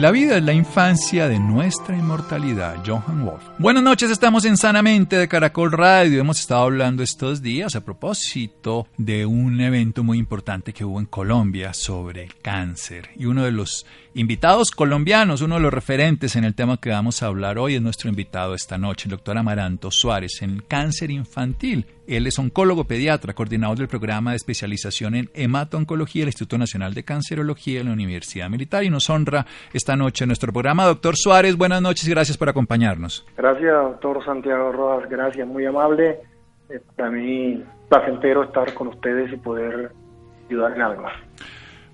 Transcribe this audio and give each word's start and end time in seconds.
La 0.00 0.10
vida 0.10 0.38
es 0.38 0.42
la 0.42 0.54
infancia 0.54 1.28
de 1.28 1.38
nuestra 1.38 1.94
inmortalidad. 1.94 2.82
Johan 2.86 3.22
Wolf. 3.22 3.42
Buenas 3.58 3.82
noches, 3.82 4.10
estamos 4.10 4.46
en 4.46 4.56
Sanamente 4.56 5.18
de 5.18 5.28
Caracol 5.28 5.72
Radio. 5.72 6.22
Hemos 6.22 6.40
estado 6.40 6.62
hablando 6.62 7.02
estos 7.02 7.42
días 7.42 7.76
a 7.76 7.84
propósito 7.84 8.88
de 8.96 9.26
un 9.26 9.60
evento 9.60 10.02
muy 10.02 10.16
importante 10.16 10.72
que 10.72 10.86
hubo 10.86 11.00
en 11.00 11.04
Colombia 11.04 11.74
sobre 11.74 12.22
el 12.22 12.34
cáncer. 12.36 13.10
Y 13.14 13.26
uno 13.26 13.44
de 13.44 13.52
los 13.52 13.84
invitados 14.14 14.70
colombianos, 14.70 15.40
uno 15.40 15.54
de 15.56 15.60
los 15.60 15.72
referentes 15.72 16.34
en 16.34 16.44
el 16.44 16.54
tema 16.54 16.78
que 16.78 16.90
vamos 16.90 17.22
a 17.22 17.26
hablar 17.26 17.58
hoy 17.58 17.76
es 17.76 17.82
nuestro 17.82 18.08
invitado 18.08 18.54
esta 18.54 18.76
noche, 18.76 19.04
el 19.06 19.12
doctor 19.12 19.38
Amaranto 19.38 19.90
Suárez, 19.90 20.42
en 20.42 20.62
cáncer 20.66 21.10
infantil. 21.10 21.86
Él 22.06 22.26
es 22.26 22.38
oncólogo 22.38 22.84
pediatra, 22.84 23.34
coordinador 23.34 23.78
del 23.78 23.88
programa 23.88 24.30
de 24.30 24.38
especialización 24.38 25.14
en 25.14 25.30
hemato-oncología 25.34 26.22
del 26.22 26.30
Instituto 26.30 26.58
Nacional 26.58 26.92
de 26.92 27.04
Cancerología 27.04 27.78
de 27.78 27.84
la 27.84 27.92
Universidad 27.92 28.50
Militar 28.50 28.82
y 28.82 28.90
nos 28.90 29.08
honra 29.10 29.46
esta 29.72 29.94
noche 29.94 30.26
nuestro 30.26 30.52
programa. 30.52 30.86
Doctor 30.86 31.16
Suárez, 31.16 31.56
buenas 31.56 31.80
noches 31.80 32.08
y 32.08 32.10
gracias 32.10 32.36
por 32.36 32.48
acompañarnos. 32.48 33.24
Gracias, 33.36 33.72
doctor 33.72 34.24
Santiago 34.24 34.72
Rojas, 34.72 35.08
gracias, 35.08 35.46
muy 35.46 35.66
amable. 35.66 36.18
Eh, 36.68 36.80
para 36.96 37.10
mí, 37.10 37.62
placentero 37.88 38.42
estar 38.42 38.74
con 38.74 38.88
ustedes 38.88 39.32
y 39.32 39.36
poder 39.36 39.92
ayudar 40.48 40.72
en 40.74 40.82
algo. 40.82 41.04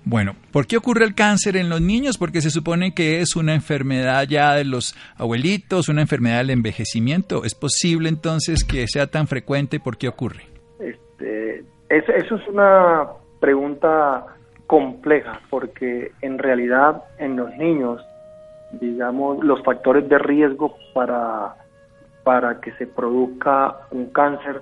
Bueno, 0.09 0.35
¿por 0.53 0.67
qué 0.67 0.77
ocurre 0.77 1.03
el 1.03 1.15
cáncer 1.15 1.57
en 1.57 1.67
los 1.67 1.81
niños? 1.81 2.17
Porque 2.17 2.39
se 2.39 2.49
supone 2.49 2.93
que 2.93 3.19
es 3.19 3.35
una 3.35 3.53
enfermedad 3.53 4.25
ya 4.25 4.53
de 4.53 4.63
los 4.63 4.95
abuelitos, 5.17 5.89
una 5.89 5.99
enfermedad 5.99 6.37
del 6.37 6.51
envejecimiento. 6.51 7.43
¿Es 7.43 7.53
posible 7.53 8.07
entonces 8.07 8.63
que 8.63 8.87
sea 8.87 9.07
tan 9.07 9.27
frecuente? 9.27 9.81
¿Por 9.81 9.97
qué 9.97 10.07
ocurre? 10.07 10.43
Este, 10.79 11.65
eso 11.89 12.35
es 12.35 12.47
una 12.47 13.05
pregunta 13.41 14.27
compleja 14.65 15.41
porque 15.49 16.13
en 16.21 16.37
realidad 16.37 17.03
en 17.19 17.35
los 17.35 17.53
niños, 17.57 18.01
digamos, 18.79 19.43
los 19.43 19.61
factores 19.61 20.07
de 20.07 20.19
riesgo 20.19 20.77
para, 20.93 21.53
para 22.23 22.61
que 22.61 22.71
se 22.75 22.87
produzca 22.87 23.75
un 23.91 24.05
cáncer 24.11 24.61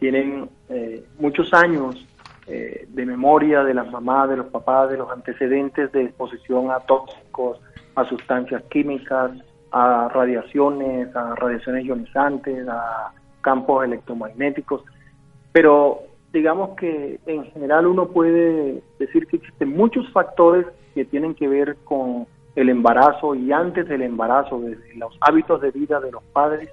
tienen 0.00 0.48
eh, 0.70 1.04
muchos 1.18 1.52
años 1.52 2.08
eh, 2.48 2.86
de 2.88 3.06
memoria 3.06 3.62
de 3.62 3.74
las 3.74 3.90
mamás, 3.90 4.30
de 4.30 4.38
los 4.38 4.46
papás, 4.46 4.90
de 4.90 4.96
los 4.96 5.10
antecedentes 5.10 5.92
de 5.92 6.04
exposición 6.04 6.70
a 6.70 6.80
tóxicos, 6.80 7.60
a 7.94 8.04
sustancias 8.04 8.62
químicas, 8.70 9.32
a 9.70 10.08
radiaciones, 10.08 11.14
a 11.14 11.34
radiaciones 11.34 11.84
ionizantes, 11.84 12.66
a 12.68 13.12
campos 13.42 13.84
electromagnéticos. 13.84 14.82
Pero 15.52 16.00
digamos 16.32 16.70
que 16.76 17.20
en 17.26 17.44
general 17.52 17.86
uno 17.86 18.08
puede 18.08 18.82
decir 18.98 19.26
que 19.26 19.36
existen 19.36 19.76
muchos 19.76 20.10
factores 20.12 20.66
que 20.94 21.04
tienen 21.04 21.34
que 21.34 21.48
ver 21.48 21.76
con 21.84 22.26
el 22.56 22.70
embarazo 22.70 23.34
y 23.34 23.52
antes 23.52 23.86
del 23.88 24.02
embarazo, 24.02 24.60
desde 24.60 24.94
los 24.96 25.16
hábitos 25.20 25.60
de 25.60 25.70
vida 25.70 26.00
de 26.00 26.12
los 26.12 26.22
padres, 26.32 26.70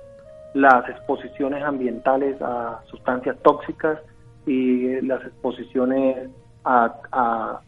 las 0.54 0.88
exposiciones 0.90 1.64
ambientales 1.64 2.42
a 2.42 2.82
sustancias 2.88 3.38
tóxicas, 3.44 4.00
y 4.46 5.02
las 5.02 5.22
exposiciones 5.24 6.30
a, 6.64 7.62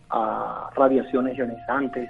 radiaciones 0.76 1.38
ionizantes 1.38 2.10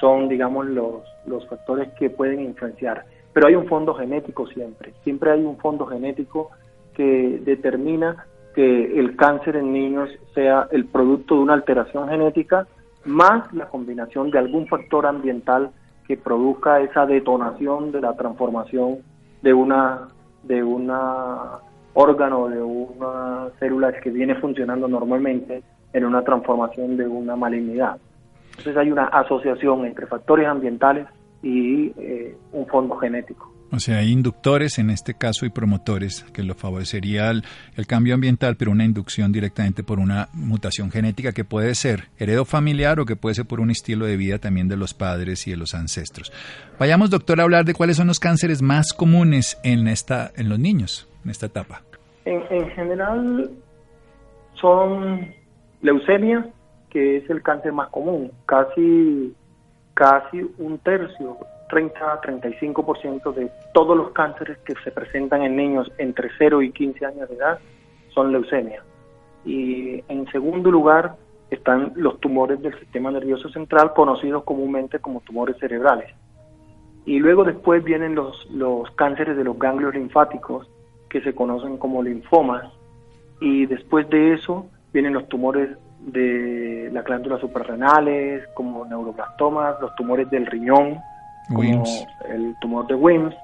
son, 0.00 0.28
digamos, 0.28 0.66
los, 0.66 1.02
los 1.26 1.46
factores 1.48 1.92
que 1.94 2.10
pueden 2.10 2.40
influenciar. 2.40 3.04
Pero 3.32 3.48
hay 3.48 3.54
un 3.54 3.66
fondo 3.66 3.94
genético 3.94 4.46
siempre, 4.46 4.92
siempre 5.04 5.32
hay 5.32 5.42
un 5.42 5.58
fondo 5.58 5.86
genético 5.86 6.50
que 6.94 7.40
determina 7.44 8.26
que 8.54 8.98
el 8.98 9.16
cáncer 9.16 9.56
en 9.56 9.72
niños 9.72 10.10
sea 10.34 10.68
el 10.72 10.86
producto 10.86 11.34
de 11.36 11.40
una 11.42 11.54
alteración 11.54 12.08
genética 12.08 12.66
más 13.04 13.52
la 13.52 13.68
combinación 13.68 14.30
de 14.30 14.38
algún 14.38 14.66
factor 14.66 15.06
ambiental 15.06 15.70
que 16.06 16.16
produzca 16.16 16.80
esa 16.80 17.06
detonación 17.06 17.92
de 17.92 18.00
la 18.00 18.16
transformación 18.16 18.98
de 19.42 19.54
una 19.54 20.08
de 20.42 20.62
una 20.62 21.58
órgano 21.94 22.48
de 22.48 22.62
una 22.62 23.48
célula 23.58 23.92
que 24.00 24.10
viene 24.10 24.34
funcionando 24.36 24.88
normalmente 24.88 25.62
en 25.92 26.04
una 26.04 26.22
transformación 26.22 26.96
de 26.96 27.06
una 27.06 27.36
malignidad. 27.36 27.98
Entonces 28.50 28.76
hay 28.76 28.90
una 28.90 29.04
asociación 29.06 29.86
entre 29.86 30.06
factores 30.06 30.46
ambientales 30.46 31.06
y 31.42 31.92
eh, 31.96 32.36
un 32.52 32.66
fondo 32.66 32.96
genético. 32.96 33.52
O 33.70 33.80
sea, 33.80 33.98
hay 33.98 34.12
inductores 34.12 34.78
en 34.78 34.88
este 34.88 35.12
caso 35.12 35.44
y 35.44 35.50
promotores 35.50 36.24
que 36.32 36.42
lo 36.42 36.54
favorecería 36.54 37.30
el, 37.30 37.44
el, 37.76 37.86
cambio 37.86 38.14
ambiental, 38.14 38.56
pero 38.56 38.70
una 38.70 38.84
inducción 38.84 39.30
directamente 39.30 39.82
por 39.82 39.98
una 39.98 40.30
mutación 40.32 40.90
genética 40.90 41.32
que 41.32 41.44
puede 41.44 41.74
ser 41.74 42.08
heredo 42.18 42.46
familiar 42.46 42.98
o 42.98 43.04
que 43.04 43.14
puede 43.14 43.34
ser 43.34 43.44
por 43.44 43.60
un 43.60 43.70
estilo 43.70 44.06
de 44.06 44.16
vida 44.16 44.38
también 44.38 44.68
de 44.68 44.78
los 44.78 44.94
padres 44.94 45.46
y 45.46 45.50
de 45.50 45.58
los 45.58 45.74
ancestros. 45.74 46.32
Vayamos, 46.78 47.10
doctor, 47.10 47.40
a 47.40 47.42
hablar 47.42 47.66
de 47.66 47.74
cuáles 47.74 47.98
son 47.98 48.06
los 48.06 48.20
cánceres 48.20 48.62
más 48.62 48.94
comunes 48.94 49.58
en, 49.62 49.86
esta, 49.86 50.32
en 50.36 50.48
los 50.48 50.58
niños, 50.58 51.06
en 51.28 51.30
esta 51.30 51.46
etapa. 51.46 51.82
En, 52.24 52.70
general 52.70 53.50
son 54.54 55.34
leucemia, 55.82 56.48
que 56.90 57.18
es 57.18 57.30
el 57.30 57.42
cáncer 57.42 57.72
más 57.72 57.88
común, 57.88 58.32
casi, 58.46 59.34
casi 59.94 60.40
un 60.58 60.78
tercio, 60.78 61.36
30 61.68 62.12
a 62.12 62.20
35% 62.22 63.34
de 63.34 63.50
todos 63.74 63.96
los 63.96 64.10
cánceres 64.12 64.56
que 64.58 64.74
se 64.82 64.90
presentan 64.90 65.42
en 65.42 65.56
niños 65.56 65.92
entre 65.98 66.30
0 66.38 66.62
y 66.62 66.72
15 66.72 67.04
años 67.04 67.28
de 67.28 67.36
edad 67.36 67.58
son 68.14 68.32
leucemia. 68.32 68.82
Y 69.44 70.02
en 70.08 70.26
segundo 70.32 70.70
lugar 70.70 71.16
están 71.50 71.92
los 71.94 72.18
tumores 72.20 72.60
del 72.62 72.78
sistema 72.78 73.10
nervioso 73.10 73.50
central, 73.50 73.92
conocidos 73.92 74.44
comúnmente 74.44 74.98
como 74.98 75.20
tumores 75.20 75.56
cerebrales. 75.58 76.10
Y 77.04 77.18
luego 77.18 77.44
después 77.44 77.84
vienen 77.84 78.14
los, 78.14 78.50
los 78.50 78.90
cánceres 78.92 79.36
de 79.36 79.44
los 79.44 79.58
ganglios 79.58 79.94
linfáticos, 79.94 80.68
que 81.08 81.20
se 81.22 81.34
conocen 81.34 81.78
como 81.78 82.02
linfomas 82.02 82.64
y 83.40 83.66
después 83.66 84.08
de 84.10 84.34
eso 84.34 84.66
vienen 84.92 85.14
los 85.14 85.28
tumores 85.28 85.70
de 86.00 86.90
las 86.92 87.04
glándulas 87.04 87.40
suprarrenales 87.40 88.46
como 88.54 88.84
neuroblastomas, 88.84 89.80
los 89.80 89.94
tumores 89.96 90.28
del 90.30 90.46
riñón 90.46 90.98
como 91.48 91.84
el 92.28 92.54
tumor 92.60 92.86
de 92.86 92.94
Wims 92.94 93.34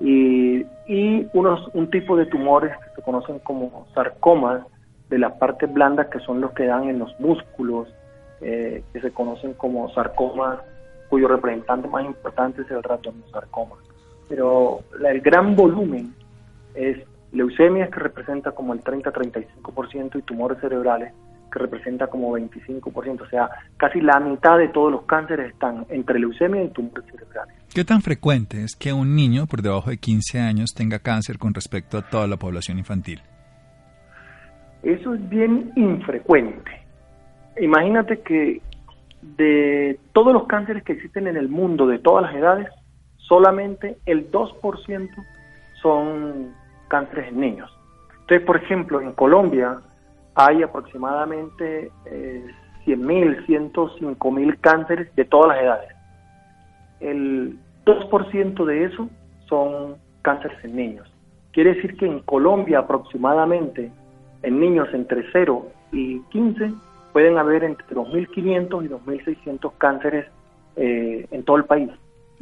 y, 0.00 0.66
y 0.88 1.28
unos, 1.32 1.68
un 1.72 1.88
tipo 1.88 2.16
de 2.16 2.26
tumores 2.26 2.76
que 2.78 2.96
se 2.96 3.02
conocen 3.02 3.38
como 3.40 3.86
sarcomas 3.94 4.62
de 5.08 5.18
las 5.18 5.32
partes 5.34 5.72
blandas 5.72 6.08
que 6.08 6.18
son 6.20 6.40
los 6.40 6.52
que 6.52 6.66
dan 6.66 6.88
en 6.88 6.98
los 6.98 7.18
músculos 7.20 7.88
eh, 8.40 8.82
que 8.92 9.00
se 9.00 9.12
conocen 9.12 9.54
como 9.54 9.88
sarcomas 9.94 10.58
cuyo 11.08 11.28
representante 11.28 11.86
más 11.88 12.04
importante 12.04 12.62
es 12.62 12.70
el 12.70 12.82
sarcoma 13.30 13.76
pero 14.28 14.80
el 15.08 15.20
gran 15.20 15.54
volumen 15.54 16.12
es 16.74 16.98
leucemia 17.32 17.88
que 17.88 18.00
representa 18.00 18.52
como 18.52 18.72
el 18.72 18.82
30-35% 18.82 20.18
y 20.18 20.22
tumores 20.22 20.58
cerebrales 20.60 21.12
que 21.52 21.58
representa 21.60 22.08
como 22.08 22.36
25%, 22.36 23.22
o 23.22 23.28
sea, 23.28 23.48
casi 23.76 24.00
la 24.00 24.18
mitad 24.18 24.58
de 24.58 24.68
todos 24.68 24.90
los 24.90 25.02
cánceres 25.04 25.52
están 25.52 25.86
entre 25.88 26.18
leucemia 26.18 26.64
y 26.64 26.68
tumores 26.70 27.04
cerebrales. 27.10 27.54
¿Qué 27.72 27.84
tan 27.84 28.02
frecuente 28.02 28.64
es 28.64 28.74
que 28.74 28.92
un 28.92 29.14
niño 29.14 29.46
por 29.46 29.62
debajo 29.62 29.90
de 29.90 29.98
15 29.98 30.40
años 30.40 30.74
tenga 30.74 30.98
cáncer 30.98 31.38
con 31.38 31.54
respecto 31.54 31.98
a 31.98 32.02
toda 32.02 32.26
la 32.26 32.36
población 32.36 32.78
infantil? 32.78 33.20
Eso 34.82 35.14
es 35.14 35.28
bien 35.28 35.72
infrecuente. 35.76 36.70
Imagínate 37.60 38.20
que 38.20 38.60
de 39.22 39.98
todos 40.12 40.32
los 40.32 40.46
cánceres 40.46 40.82
que 40.82 40.92
existen 40.92 41.28
en 41.28 41.36
el 41.36 41.48
mundo 41.48 41.86
de 41.86 41.98
todas 42.00 42.24
las 42.24 42.34
edades, 42.34 42.68
solamente 43.16 43.96
el 44.06 44.30
2% 44.30 45.08
son 45.80 46.52
cánceres 46.94 47.26
en 47.26 47.40
niños. 47.40 47.76
Entonces, 48.20 48.46
por 48.46 48.56
ejemplo, 48.56 49.00
en 49.00 49.10
Colombia 49.14 49.80
hay 50.36 50.62
aproximadamente 50.62 51.90
eh, 52.06 52.46
100.000, 52.86 53.46
105.000 53.46 54.60
cánceres 54.60 55.12
de 55.16 55.24
todas 55.24 55.48
las 55.48 55.64
edades. 55.64 55.90
El 57.00 57.58
2% 57.84 58.64
de 58.64 58.84
eso 58.84 59.08
son 59.48 59.96
cánceres 60.22 60.56
en 60.62 60.76
niños. 60.76 61.12
Quiere 61.52 61.74
decir 61.74 61.96
que 61.96 62.06
en 62.06 62.20
Colombia 62.20 62.78
aproximadamente 62.78 63.90
en 64.42 64.60
niños 64.60 64.88
entre 64.92 65.24
0 65.32 65.66
y 65.90 66.20
15 66.30 66.74
pueden 67.12 67.38
haber 67.38 67.64
entre 67.64 67.88
2.500 67.88 68.84
y 68.84 68.88
2.600 68.88 69.72
cánceres 69.78 70.26
eh, 70.76 71.26
en 71.32 71.42
todo 71.42 71.56
el 71.56 71.64
país. 71.64 71.90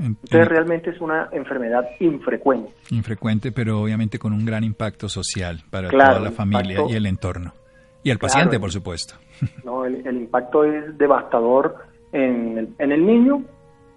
Entonces 0.03 0.49
realmente 0.49 0.91
es 0.91 1.01
una 1.01 1.29
enfermedad 1.33 1.85
infrecuente. 2.01 2.73
Infrecuente, 2.91 3.53
pero 3.53 3.81
obviamente 3.81 4.19
con 4.19 4.33
un 4.33 4.45
gran 4.45 4.65
impacto 4.65 5.09
social 5.09 5.63
para 5.71 5.89
toda 5.89 6.21
la 6.21 6.33
familia 6.33 6.81
y 6.89 6.95
el 6.95 7.07
entorno. 7.07 7.55
Y 8.03 8.11
el 8.11 8.19
paciente, 8.19 8.59
por 8.59 8.71
supuesto. 8.71 9.15
No, 9.65 9.85
el, 9.85 10.07
impacto 10.07 10.63
es 10.63 10.97
devastador 10.97 11.75
en 12.13 12.59
el, 12.59 12.69
en 12.79 12.93
el 12.93 13.05
niño, 13.05 13.43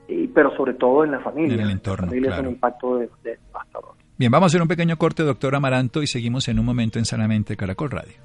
y, 0.08 0.26
pero 0.28 0.56
sobre 0.58 0.74
todo 0.74 1.04
en 1.04 1.12
la 1.12 1.20
familia. 1.20 1.54
En 1.54 1.62
el 1.62 1.70
entorno. 1.70 2.12
es 2.12 2.40
un 2.40 2.48
impacto 2.48 2.98
devastador. 3.24 3.94
Bien, 4.18 4.32
vamos 4.32 4.46
a 4.46 4.48
hacer 4.48 4.62
un 4.64 4.68
pequeño 4.68 4.98
corte, 4.98 5.22
doctor 5.22 5.54
Amaranto, 5.54 6.02
y 6.02 6.08
seguimos 6.08 6.48
en 6.48 6.58
un 6.58 6.66
momento 6.66 6.98
en 6.98 7.06
Sanamente 7.06 7.56
Caracol 7.56 7.92
Radio. 7.92 8.16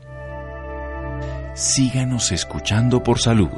Síganos 1.54 2.32
escuchando 2.32 3.02
por 3.02 3.18
salud. 3.18 3.50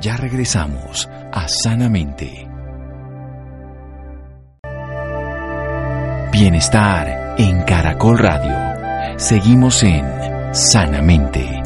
Ya 0.00 0.16
regresamos 0.16 1.08
a 1.32 1.46
Sanamente. 1.46 2.47
Bienestar 6.40 7.34
en 7.36 7.62
Caracol 7.64 8.16
Radio. 8.16 9.18
Seguimos 9.18 9.82
en 9.82 10.04
Sanamente. 10.52 11.58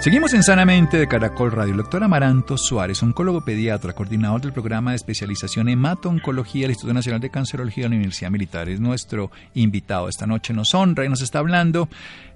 Seguimos 0.00 0.32
en 0.32 0.42
Sanamente 0.42 0.96
de 0.96 1.06
Caracol 1.06 1.52
Radio. 1.52 1.72
El 1.72 1.76
doctor 1.76 2.02
Amaranto 2.02 2.56
Suárez, 2.56 3.02
oncólogo 3.02 3.44
pediatra, 3.44 3.92
coordinador 3.92 4.40
del 4.40 4.54
programa 4.54 4.92
de 4.92 4.96
especialización 4.96 5.68
en 5.68 5.74
hemato-oncología 5.74 6.62
del 6.62 6.70
Instituto 6.70 6.94
Nacional 6.94 7.20
de 7.20 7.30
Cancerología 7.30 7.84
de 7.84 7.90
la 7.90 7.96
Universidad 7.96 8.30
Militar, 8.30 8.70
es 8.70 8.80
nuestro 8.80 9.30
invitado 9.54 10.08
esta 10.08 10.26
noche. 10.26 10.54
Nos 10.54 10.74
honra 10.74 11.04
y 11.04 11.08
nos 11.08 11.20
está 11.20 11.40
hablando 11.40 11.90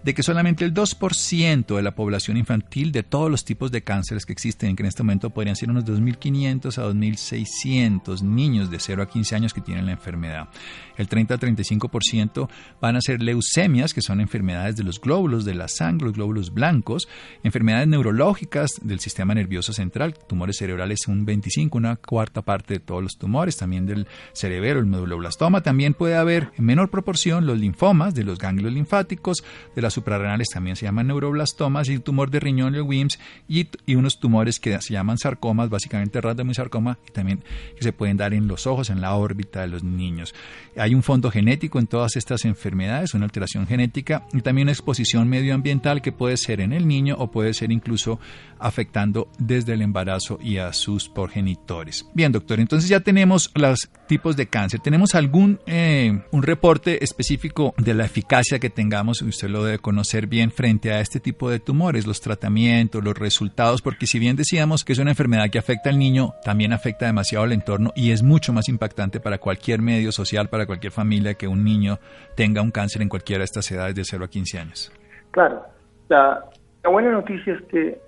de 0.06 0.14
que 0.14 0.22
solamente 0.22 0.64
el 0.64 0.72
2% 0.72 1.74
de 1.74 1.82
la 1.82 1.96
población 1.96 2.36
infantil 2.36 2.92
de 2.92 3.02
todos 3.02 3.28
los 3.28 3.44
tipos 3.44 3.72
de 3.72 3.82
cánceres 3.82 4.24
que 4.24 4.32
existen, 4.32 4.76
que 4.76 4.84
en 4.84 4.86
este 4.86 5.02
momento 5.02 5.30
podrían 5.30 5.56
ser 5.56 5.68
unos 5.68 5.84
2.500 5.84 6.78
a 6.78 6.88
2.600 6.88 8.22
niños 8.22 8.70
de 8.70 8.78
0 8.78 9.02
a 9.02 9.08
15 9.08 9.34
años 9.34 9.52
que 9.52 9.60
tienen 9.60 9.84
la 9.84 9.90
enfermedad. 9.90 10.48
El 10.96 11.08
30 11.08 11.34
a 11.34 11.38
35% 11.40 12.48
van 12.80 12.94
a 12.94 13.00
ser 13.00 13.20
leucemias, 13.20 13.92
que 13.92 14.00
son 14.00 14.20
enfermedades 14.20 14.76
de 14.76 14.84
los 14.84 15.00
glóbulos 15.00 15.44
de 15.44 15.54
la 15.54 15.66
sangre, 15.66 16.06
los 16.06 16.14
glóbulos 16.14 16.54
blancos, 16.54 17.08
enfermedades 17.42 17.88
neurológicas 17.88 18.70
del 18.82 19.00
sistema 19.00 19.34
nervioso 19.34 19.72
central, 19.72 20.14
tumores 20.28 20.58
cerebrales 20.58 21.08
un 21.08 21.24
25, 21.26 21.78
una 21.78 21.96
cuarta 21.96 22.42
parte 22.42 22.74
de 22.74 22.80
todos 22.80 23.02
los 23.02 23.18
tumores, 23.18 23.56
también 23.56 23.86
del 23.86 24.06
cerebro, 24.34 24.78
el 24.78 24.86
meduloblastoma, 24.86 25.64
también 25.64 25.94
puede 25.94 26.14
haber 26.14 26.52
en 26.56 26.64
menor 26.64 26.90
proporción 26.90 27.44
los 27.44 27.58
linfomas 27.58 28.14
de 28.14 28.22
los 28.22 28.38
ganglios 28.38 28.72
linfáticos, 28.72 29.42
de 29.74 29.82
las 29.82 29.95
suprarrenales 29.96 30.48
también 30.48 30.76
se 30.76 30.86
llaman 30.86 31.08
neuroblastomas 31.08 31.88
y 31.88 31.98
tumor 31.98 32.30
de 32.30 32.40
riñón, 32.40 32.74
el 32.74 32.82
WIMS, 32.82 33.18
y, 33.48 33.66
unos 33.94 34.20
tumores 34.20 34.60
que 34.60 34.80
se 34.80 34.92
llaman 34.92 35.18
sarcomas, 35.18 35.70
básicamente 35.70 36.20
sarcoma, 36.52 36.98
y 37.08 37.12
también 37.12 37.42
que 37.76 37.82
se 37.82 37.92
pueden 37.92 38.16
dar 38.16 38.34
en 38.34 38.46
los 38.46 38.66
ojos, 38.66 38.90
en 38.90 39.00
la 39.00 39.14
órbita 39.14 39.62
de 39.62 39.68
los 39.68 39.82
niños. 39.82 40.34
Hay 40.76 40.94
un 40.94 41.02
fondo 41.02 41.30
genético 41.30 41.78
en 41.78 41.86
todas 41.86 42.16
estas 42.16 42.44
enfermedades, 42.44 43.14
una 43.14 43.24
alteración 43.24 43.66
genética 43.66 44.26
y 44.32 44.40
también 44.42 44.66
una 44.66 44.72
exposición 44.72 45.28
medioambiental 45.28 46.02
que 46.02 46.12
puede 46.12 46.36
ser 46.36 46.60
en 46.60 46.72
el 46.72 46.86
niño 46.86 47.16
o 47.18 47.30
puede 47.30 47.54
ser 47.54 47.72
incluso 47.72 48.20
afectando 48.58 49.28
desde 49.38 49.74
el 49.74 49.82
embarazo 49.82 50.38
y 50.42 50.58
a 50.58 50.72
sus 50.72 51.08
progenitores. 51.08 52.06
Bien, 52.14 52.32
doctor, 52.32 52.60
entonces 52.60 52.88
ya 52.88 53.00
tenemos 53.00 53.50
los 53.54 53.88
tipos 54.08 54.36
de 54.36 54.46
cáncer. 54.46 54.80
¿Tenemos 54.80 55.14
algún 55.14 55.60
eh, 55.66 56.22
un 56.30 56.42
reporte 56.42 57.02
específico 57.02 57.74
de 57.78 57.94
la 57.94 58.04
eficacia 58.04 58.58
que 58.58 58.70
tengamos? 58.70 59.22
Usted 59.22 59.48
lo 59.48 59.64
debe 59.64 59.75
conocer 59.78 60.26
bien 60.26 60.50
frente 60.50 60.92
a 60.92 61.00
este 61.00 61.20
tipo 61.20 61.50
de 61.50 61.60
tumores, 61.60 62.06
los 62.06 62.20
tratamientos, 62.20 63.02
los 63.02 63.18
resultados, 63.18 63.82
porque 63.82 64.06
si 64.06 64.18
bien 64.18 64.36
decíamos 64.36 64.84
que 64.84 64.92
es 64.92 64.98
una 64.98 65.10
enfermedad 65.10 65.50
que 65.50 65.58
afecta 65.58 65.90
al 65.90 65.98
niño, 65.98 66.34
también 66.44 66.72
afecta 66.72 67.06
demasiado 67.06 67.44
al 67.44 67.52
entorno 67.52 67.92
y 67.94 68.12
es 68.12 68.22
mucho 68.22 68.52
más 68.52 68.68
impactante 68.68 69.20
para 69.20 69.38
cualquier 69.38 69.80
medio 69.80 70.12
social, 70.12 70.48
para 70.48 70.66
cualquier 70.66 70.92
familia 70.92 71.34
que 71.34 71.48
un 71.48 71.64
niño 71.64 71.98
tenga 72.36 72.62
un 72.62 72.70
cáncer 72.70 73.02
en 73.02 73.08
cualquiera 73.08 73.40
de 73.40 73.46
estas 73.46 73.70
edades 73.70 73.94
de 73.94 74.04
0 74.04 74.24
a 74.24 74.28
15 74.28 74.58
años. 74.58 74.92
Claro, 75.30 75.64
la, 76.08 76.44
buena 76.84 77.10
noticia 77.10 77.54
es 77.54 77.62
que, 77.62 78.00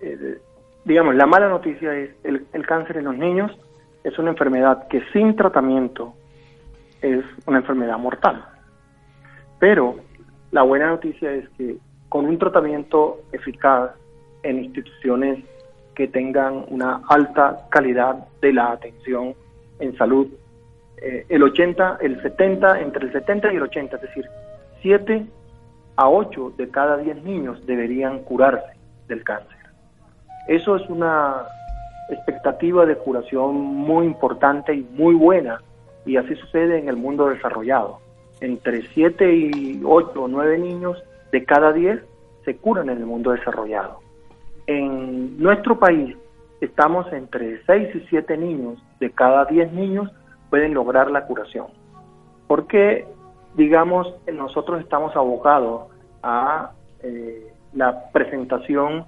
eh, 0.00 0.38
digamos, 0.84 1.14
la 1.14 1.26
mala 1.26 1.48
noticia 1.48 1.94
es 1.94 2.10
el, 2.24 2.46
el 2.52 2.66
cáncer 2.66 2.98
en 2.98 3.04
los 3.04 3.16
niños 3.16 3.50
es 4.04 4.18
una 4.18 4.30
enfermedad 4.30 4.88
que 4.88 5.02
sin 5.12 5.36
tratamiento 5.36 6.14
es 7.02 7.24
una 7.46 7.58
enfermedad 7.58 7.98
mortal. 7.98 8.44
Pero 9.58 9.96
la 10.52 10.62
buena 10.62 10.88
noticia 10.88 11.32
es 11.32 11.48
que 11.50 11.76
con 12.08 12.26
un 12.26 12.38
tratamiento 12.38 13.20
eficaz 13.32 13.92
en 14.42 14.64
instituciones 14.64 15.44
que 15.94 16.08
tengan 16.08 16.64
una 16.68 17.02
alta 17.08 17.66
calidad 17.70 18.26
de 18.40 18.52
la 18.52 18.72
atención 18.72 19.34
en 19.78 19.96
salud, 19.96 20.26
eh, 21.02 21.24
el 21.28 21.42
80, 21.42 21.98
el 22.00 22.20
70, 22.20 22.80
entre 22.80 23.06
el 23.06 23.12
70 23.12 23.52
y 23.52 23.56
el 23.56 23.62
80, 23.62 23.96
es 23.96 24.02
decir, 24.02 24.24
7 24.82 25.26
a 25.96 26.08
8 26.08 26.54
de 26.56 26.68
cada 26.68 26.96
10 26.96 27.22
niños 27.22 27.64
deberían 27.66 28.20
curarse 28.20 28.72
del 29.08 29.22
cáncer. 29.22 29.56
Eso 30.48 30.76
es 30.76 30.88
una 30.88 31.42
expectativa 32.08 32.86
de 32.86 32.96
curación 32.96 33.54
muy 33.54 34.06
importante 34.06 34.74
y 34.74 34.82
muy 34.82 35.14
buena, 35.14 35.60
y 36.04 36.16
así 36.16 36.34
sucede 36.34 36.78
en 36.78 36.88
el 36.88 36.96
mundo 36.96 37.28
desarrollado. 37.28 38.00
Entre 38.40 38.82
7 38.88 39.34
y 39.34 39.80
8 39.84 40.22
o 40.22 40.28
9 40.28 40.58
niños 40.58 41.02
de 41.32 41.44
cada 41.44 41.72
10 41.72 42.00
se 42.44 42.56
curan 42.56 42.88
en 42.88 42.98
el 42.98 43.06
mundo 43.06 43.32
desarrollado. 43.32 44.00
En 44.66 45.38
nuestro 45.38 45.78
país 45.78 46.16
estamos 46.60 47.12
entre 47.12 47.62
6 47.64 47.94
y 47.94 48.00
7 48.08 48.36
niños 48.36 48.82
de 48.98 49.10
cada 49.10 49.44
10 49.44 49.72
niños 49.72 50.10
pueden 50.50 50.74
lograr 50.74 51.10
la 51.10 51.26
curación. 51.26 51.68
Porque, 52.46 53.06
digamos, 53.54 54.12
nosotros 54.32 54.80
estamos 54.80 55.14
abocados 55.16 55.88
a 56.22 56.72
eh, 57.02 57.52
la 57.72 58.10
presentación 58.10 59.06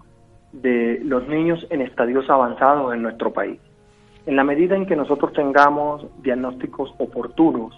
de 0.52 1.00
los 1.02 1.26
niños 1.28 1.66
en 1.70 1.82
estadios 1.82 2.28
avanzados 2.30 2.94
en 2.94 3.02
nuestro 3.02 3.32
país. 3.32 3.58
En 4.26 4.36
la 4.36 4.44
medida 4.44 4.76
en 4.76 4.86
que 4.86 4.94
nosotros 4.94 5.32
tengamos 5.32 6.06
diagnósticos 6.22 6.94
oportunos, 6.98 7.74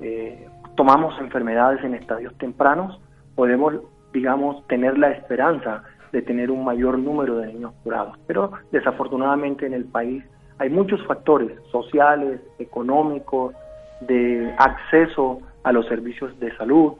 eh, 0.00 0.48
tomamos 0.76 1.18
enfermedades 1.20 1.82
en 1.84 1.94
estadios 1.94 2.34
tempranos, 2.38 3.00
podemos, 3.34 3.74
digamos, 4.12 4.66
tener 4.66 4.98
la 4.98 5.10
esperanza 5.10 5.84
de 6.12 6.22
tener 6.22 6.50
un 6.50 6.64
mayor 6.64 6.98
número 6.98 7.38
de 7.38 7.48
niños 7.48 7.72
curados. 7.82 8.16
Pero 8.26 8.52
desafortunadamente 8.70 9.66
en 9.66 9.74
el 9.74 9.84
país 9.84 10.24
hay 10.58 10.70
muchos 10.70 11.04
factores 11.06 11.52
sociales, 11.70 12.40
económicos, 12.58 13.54
de 14.00 14.54
acceso 14.58 15.40
a 15.62 15.72
los 15.72 15.86
servicios 15.86 16.38
de 16.38 16.56
salud, 16.56 16.92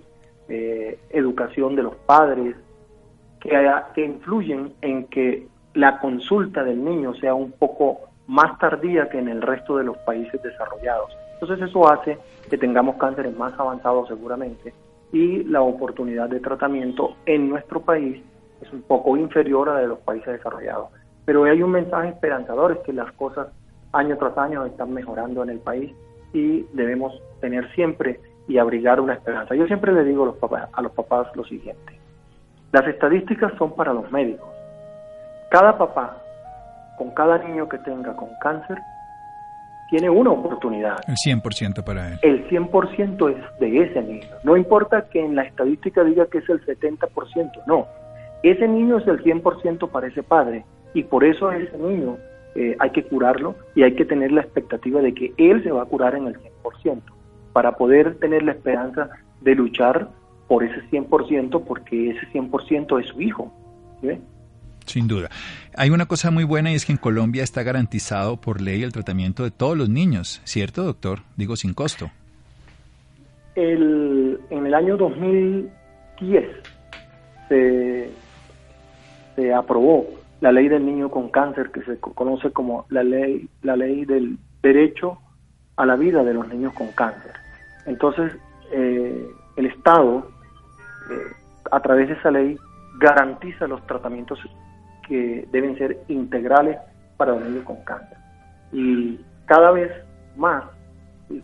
eh, 0.49 0.99
educación 1.11 1.77
de 1.77 1.83
los 1.83 1.95
padres, 2.07 2.57
que, 3.41 4.05
influyen 4.05 4.73
en 4.81 5.07
que 5.07 5.47
la 5.75 5.99
consulta 5.99 6.65
del 6.65 6.83
niño 6.83 7.15
sea 7.15 7.35
un 7.35 7.53
poco 7.53 8.01
más 8.27 8.59
tardía 8.59 9.09
que 9.11 9.19
en 9.19 9.29
el 9.29 9.43
resto 9.43 9.77
de 9.77 9.85
los 9.85 9.99
países 9.99 10.43
desarrollados. 10.43 11.15
Entonces 11.35 11.69
eso 11.69 11.89
hace 11.91 12.19
que 12.49 12.59
tengamos 12.59 12.97
cánceres 12.97 13.37
más 13.37 13.59
avanzados 13.59 14.09
seguramente 14.09 14.75
y 15.13 15.45
la 15.45 15.63
oportunidad 15.63 16.29
de 16.29 16.41
tratamiento 16.41 17.15
en 17.27 17.49
nuestro 17.49 17.81
país 17.81 18.23
es 18.61 18.73
un 18.73 18.83
poco 18.83 19.17
inferior 19.17 19.69
a 19.69 19.75
la 19.75 19.81
de 19.81 19.89
los 19.89 19.99
países 20.01 20.27
desarrollados. 20.27 20.89
Pero 21.25 21.45
hay 21.45 21.63
un 21.63 21.71
mensaje 21.71 22.09
esperanzador, 22.09 22.73
es 22.73 22.79
que 22.79 22.93
las 22.93 23.11
cosas 23.13 23.49
año 23.93 24.17
tras 24.19 24.37
año 24.37 24.65
están 24.67 24.93
mejorando 24.93 25.43
en 25.43 25.51
el 25.51 25.61
país 25.61 25.93
y 26.33 26.63
debemos 26.73 27.21
tener 27.41 27.73
siempre 27.75 28.21
y 28.49 28.59
abrigar 28.59 29.01
una 29.01 29.15
esperanza. 29.15 29.55
Yo 29.55 29.67
siempre 29.67 29.93
le 29.93 30.05
digo 30.05 30.25
a 30.25 30.27
los 30.27 30.37
papás, 30.37 30.69
a 30.73 30.83
los 30.83 30.93
papás 30.93 31.29
lo 31.35 31.45
siguiente, 31.45 31.99
las 32.73 32.87
estadísticas 32.89 33.53
son 33.57 33.75
para 33.75 33.93
los 33.93 34.11
médicos. 34.11 34.49
Cada 35.51 35.79
papá, 35.79 36.19
con 36.99 37.13
cada 37.13 37.39
niño 37.39 37.69
que 37.69 37.79
tenga 37.79 38.17
con 38.17 38.31
cáncer, 38.41 38.79
tiene 39.91 40.11
una 40.11 40.31
oportunidad. 40.31 40.99
El 41.07 41.17
100% 41.17 41.85
para 41.85 42.13
él. 42.13 42.19
El 42.23 42.49
100% 42.49 43.31
es 43.31 43.61
de 43.61 43.83
ese 43.83 44.03
niño. 44.03 44.29
No 44.43 44.57
importa 44.57 45.07
que 45.11 45.21
en 45.21 45.35
la 45.35 45.43
estadística 45.43 46.03
diga 46.05 46.27
que 46.27 46.39
es 46.39 46.49
el 46.49 46.65
70%, 46.65 47.63
no. 47.67 47.87
Ese 48.43 48.69
niño 48.69 48.99
es 48.99 49.07
el 49.07 49.23
100% 49.23 49.89
para 49.91 50.07
ese 50.07 50.23
padre 50.23 50.65
y 50.93 51.03
por 51.03 51.25
eso 51.25 51.49
a 51.49 51.57
ese 51.57 51.77
niño 51.79 52.17
eh, 52.55 52.77
hay 52.79 52.91
que 52.91 53.05
curarlo 53.05 53.55
y 53.75 53.83
hay 53.83 53.95
que 53.95 54.05
tener 54.05 54.33
la 54.33 54.43
expectativa 54.43 55.01
de 55.01 55.15
que 55.15 55.33
él 55.39 55.63
se 55.63 55.73
va 55.73 55.83
a 55.83 55.87
curar 55.87 56.15
en 56.15 56.27
el 56.27 56.37
100% 56.39 57.01
para 57.53 57.73
poder 57.73 58.17
tener 58.17 58.43
la 58.43 58.53
esperanza 58.53 59.11
de 59.41 59.55
luchar 59.55 60.09
por 60.47 60.63
ese 60.63 60.83
100% 60.91 61.65
porque 61.65 62.11
ese 62.11 62.27
100% 62.33 63.01
es 63.01 63.09
su 63.09 63.21
hijo. 63.21 63.53
Sin 64.87 65.09
duda. 65.09 65.31
Hay 65.77 65.91
una 65.91 66.07
cosa 66.07 66.31
muy 66.31 66.45
buena 66.45 66.71
y 66.73 66.75
es 66.75 66.85
que 66.85 66.93
en 66.93 66.99
Colombia 66.99 67.43
está 67.43 67.63
garantizado 67.63 68.37
por 68.37 68.61
ley 68.61 68.83
el 68.83 68.93
tratamiento 68.93 69.43
de 69.43 69.51
todos 69.51 69.77
los 69.77 69.89
niños, 69.89 70.41
¿cierto, 70.45 70.85
doctor? 70.85 71.21
Digo, 71.37 71.57
sin 71.57 71.75
costo. 71.75 72.11
el, 73.55 74.41
en 74.51 74.67
el 74.67 74.75
año 74.75 74.97
2010 74.97 76.45
se, 77.49 78.11
se 79.37 79.55
aprobó 79.55 80.07
la 80.41 80.53
ley 80.53 80.69
del 80.69 80.85
niño 80.85 81.11
con 81.11 81.31
cáncer, 81.31 81.71
que 81.71 81.83
se 81.85 81.99
conoce 81.99 82.51
como 82.51 82.87
la 82.91 83.03
ley, 83.03 83.49
la 83.63 83.77
ley 83.77 84.05
del 84.05 84.37
derecho 84.63 85.19
a 85.77 85.87
la 85.87 85.97
vida 85.97 86.23
de 86.23 86.35
los 86.35 86.47
niños 86.49 86.73
con 86.75 86.89
cáncer. 86.89 87.33
Entonces, 87.87 88.37
eh, 88.71 89.27
el 89.57 89.67
Estado, 89.67 90.29
eh, 91.11 91.33
a 91.71 91.81
través 91.81 92.09
de 92.09 92.15
esa 92.15 92.31
ley, 92.31 92.59
garantiza 92.99 93.67
los 93.67 93.85
tratamientos 93.87 94.39
que 95.07 95.47
deben 95.51 95.77
ser 95.79 95.99
integrales 96.09 96.79
para 97.17 97.35
niños 97.35 97.65
con 97.65 97.77
cáncer. 97.85 98.19
Y 98.73 99.21
cada 99.47 99.71
vez 99.71 99.93
más 100.37 100.65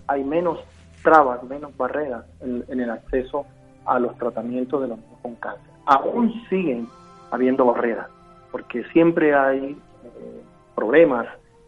hay 0.07 0.25
menos 0.25 0.61
trabas, 1.02 1.43
menos 1.45 1.76
barreras 1.76 2.25
en, 2.40 2.81
el 2.81 2.90
acceso 2.90 3.47
a 3.87 3.99
los 3.99 4.17
tratamientos 4.19 4.83
de 4.83 4.88
los 4.88 4.99
niños 4.99 5.19
con 5.23 5.35
cáncer. 5.37 5.73
Aún 5.87 6.33
siguen 6.49 6.88
habiendo 7.31 7.64
barreras, 7.64 8.09
porque 8.50 8.85
siempre 8.93 9.35
hay 9.35 9.76
eh, 10.05 10.43
problemas, 10.75 11.26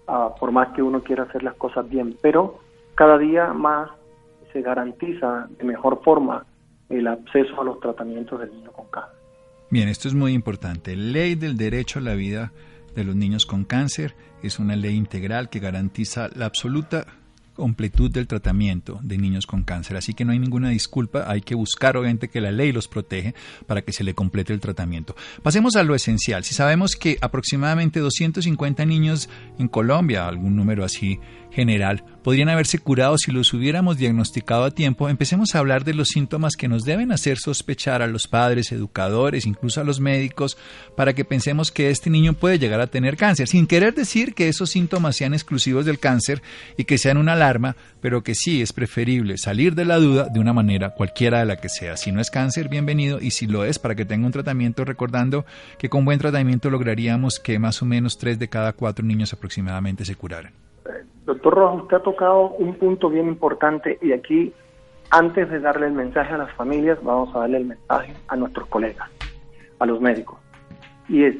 ah, 0.08 0.34
por 0.38 0.52
más 0.52 0.68
que 0.74 0.82
uno 0.82 1.02
quiera 1.02 1.24
hacer 1.24 1.42
las 1.42 1.54
cosas 1.54 1.88
bien, 1.88 2.16
pero 2.20 2.58
cada 2.94 3.18
día 3.18 3.52
más 3.52 3.90
se 4.52 4.60
garantiza 4.60 5.48
de 5.58 5.64
mejor 5.64 6.02
forma 6.02 6.44
el 6.88 7.06
acceso 7.06 7.60
a 7.60 7.64
los 7.64 7.80
tratamientos 7.80 8.38
del 8.40 8.52
niño 8.52 8.70
con 8.72 8.86
cáncer. 8.86 9.21
Bien, 9.72 9.88
esto 9.88 10.06
es 10.06 10.12
muy 10.12 10.34
importante. 10.34 10.94
Ley 10.96 11.34
del 11.34 11.56
derecho 11.56 11.98
a 11.98 12.02
la 12.02 12.12
vida 12.12 12.52
de 12.94 13.04
los 13.04 13.16
niños 13.16 13.46
con 13.46 13.64
cáncer 13.64 14.14
es 14.42 14.58
una 14.58 14.76
ley 14.76 14.94
integral 14.94 15.48
que 15.48 15.60
garantiza 15.60 16.28
la 16.34 16.44
absoluta 16.44 17.06
completud 17.54 18.10
del 18.10 18.26
tratamiento 18.26 19.00
de 19.02 19.16
niños 19.16 19.46
con 19.46 19.62
cáncer. 19.62 19.96
Así 19.96 20.12
que 20.12 20.26
no 20.26 20.32
hay 20.32 20.38
ninguna 20.38 20.68
disculpa, 20.68 21.24
hay 21.26 21.40
que 21.40 21.54
buscar 21.54 21.96
obviamente 21.96 22.28
que 22.28 22.42
la 22.42 22.52
ley 22.52 22.70
los 22.70 22.86
protege 22.86 23.34
para 23.66 23.80
que 23.80 23.94
se 23.94 24.04
le 24.04 24.12
complete 24.12 24.52
el 24.52 24.60
tratamiento. 24.60 25.16
Pasemos 25.42 25.74
a 25.76 25.82
lo 25.84 25.94
esencial. 25.94 26.44
Si 26.44 26.54
sabemos 26.54 26.94
que 26.94 27.16
aproximadamente 27.22 28.00
250 28.00 28.84
niños 28.84 29.30
en 29.58 29.68
Colombia, 29.68 30.28
algún 30.28 30.54
número 30.54 30.84
así 30.84 31.18
general, 31.52 32.04
podrían 32.22 32.48
haberse 32.48 32.78
curado 32.78 33.18
si 33.18 33.30
los 33.30 33.52
hubiéramos 33.52 33.98
diagnosticado 33.98 34.64
a 34.64 34.70
tiempo, 34.70 35.08
empecemos 35.08 35.54
a 35.54 35.58
hablar 35.58 35.84
de 35.84 35.94
los 35.94 36.08
síntomas 36.08 36.56
que 36.56 36.68
nos 36.68 36.84
deben 36.84 37.12
hacer 37.12 37.38
sospechar 37.38 38.02
a 38.02 38.06
los 38.06 38.26
padres, 38.26 38.72
educadores, 38.72 39.46
incluso 39.46 39.80
a 39.80 39.84
los 39.84 40.00
médicos, 40.00 40.56
para 40.96 41.14
que 41.14 41.24
pensemos 41.24 41.70
que 41.70 41.90
este 41.90 42.10
niño 42.10 42.32
puede 42.32 42.58
llegar 42.58 42.80
a 42.80 42.86
tener 42.86 43.16
cáncer, 43.16 43.48
sin 43.48 43.66
querer 43.66 43.94
decir 43.94 44.34
que 44.34 44.48
esos 44.48 44.70
síntomas 44.70 45.16
sean 45.16 45.34
exclusivos 45.34 45.84
del 45.84 45.98
cáncer 45.98 46.42
y 46.76 46.84
que 46.84 46.98
sean 46.98 47.18
una 47.18 47.34
alarma, 47.34 47.76
pero 48.00 48.22
que 48.22 48.34
sí 48.34 48.62
es 48.62 48.72
preferible 48.72 49.38
salir 49.38 49.74
de 49.74 49.84
la 49.84 49.98
duda 49.98 50.28
de 50.32 50.40
una 50.40 50.52
manera 50.52 50.94
cualquiera 50.94 51.40
de 51.40 51.46
la 51.46 51.56
que 51.56 51.68
sea. 51.68 51.96
Si 51.96 52.12
no 52.12 52.20
es 52.20 52.30
cáncer, 52.30 52.68
bienvenido, 52.68 53.20
y 53.20 53.30
si 53.30 53.46
lo 53.46 53.64
es, 53.64 53.78
para 53.78 53.94
que 53.94 54.04
tenga 54.04 54.26
un 54.26 54.32
tratamiento, 54.32 54.84
recordando 54.84 55.44
que 55.78 55.88
con 55.88 56.04
buen 56.04 56.18
tratamiento 56.18 56.70
lograríamos 56.70 57.38
que 57.38 57.58
más 57.58 57.82
o 57.82 57.86
menos 57.86 58.18
tres 58.18 58.38
de 58.38 58.48
cada 58.48 58.72
cuatro 58.72 59.04
niños 59.04 59.32
aproximadamente 59.32 60.04
se 60.04 60.14
curaran. 60.14 60.52
Doctor 61.24 61.54
Rojas, 61.54 61.82
usted 61.82 61.96
ha 61.98 62.02
tocado 62.02 62.48
un 62.50 62.74
punto 62.74 63.08
bien 63.08 63.28
importante 63.28 63.98
y 64.02 64.12
aquí, 64.12 64.52
antes 65.10 65.48
de 65.50 65.60
darle 65.60 65.86
el 65.86 65.92
mensaje 65.92 66.34
a 66.34 66.38
las 66.38 66.52
familias, 66.54 66.98
vamos 67.02 67.34
a 67.34 67.40
darle 67.40 67.58
el 67.58 67.66
mensaje 67.66 68.14
a 68.28 68.36
nuestros 68.36 68.66
colegas, 68.68 69.08
a 69.78 69.86
los 69.86 70.00
médicos. 70.00 70.38
Y 71.08 71.24
es, 71.24 71.36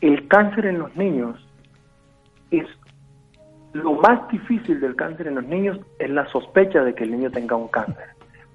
el 0.00 0.28
cáncer 0.28 0.66
en 0.66 0.78
los 0.78 0.94
niños 0.96 1.44
es 2.50 2.66
lo 3.72 3.94
más 3.94 4.28
difícil 4.28 4.80
del 4.80 4.94
cáncer 4.94 5.26
en 5.26 5.34
los 5.34 5.46
niños 5.46 5.80
es 5.98 6.08
la 6.08 6.26
sospecha 6.28 6.84
de 6.84 6.94
que 6.94 7.02
el 7.02 7.10
niño 7.10 7.30
tenga 7.32 7.56
un 7.56 7.66
cáncer, 7.66 8.06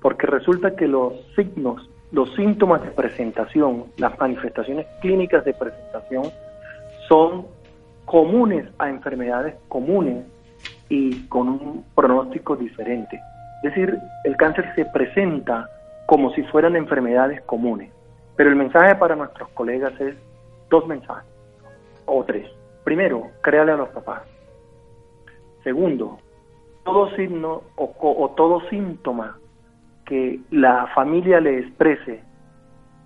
porque 0.01 0.25
resulta 0.27 0.77
que 0.77 0.87
los 0.87 1.13
signos, 1.35 1.89
los 2.13 2.33
síntomas 2.35 2.81
de 2.83 2.91
presentación, 2.91 3.83
las 3.97 4.17
manifestaciones 4.17 4.87
clínicas 5.01 5.43
de 5.43 5.53
presentación 5.53 6.23
son 7.09 7.47
comunes 8.05 8.65
a 8.77 8.89
enfermedades 8.89 9.55
comunes 9.67 10.25
y 10.89 11.27
con 11.27 11.47
un 11.47 11.85
pronóstico 11.95 12.55
diferente. 12.55 13.19
Es 13.63 13.75
decir, 13.75 13.97
el 14.23 14.35
cáncer 14.37 14.73
se 14.75 14.85
presenta 14.85 15.69
como 16.07 16.33
si 16.33 16.43
fueran 16.43 16.75
enfermedades 16.75 17.41
comunes. 17.43 17.91
Pero 18.35 18.49
el 18.49 18.55
mensaje 18.55 18.95
para 18.95 19.15
nuestros 19.15 19.49
colegas 19.49 19.93
es 19.99 20.15
dos 20.69 20.87
mensajes, 20.87 21.29
o 22.05 22.23
tres. 22.23 22.49
Primero, 22.83 23.27
créale 23.41 23.73
a 23.73 23.77
los 23.77 23.89
papás. 23.89 24.23
Segundo, 25.63 26.17
todo 26.83 27.09
signo 27.15 27.63
o, 27.75 28.33
todo 28.35 28.61
síntoma 28.69 29.37
que 30.05 30.39
la 30.49 30.87
familia 30.95 31.39
le 31.39 31.59
exprese 31.59 32.23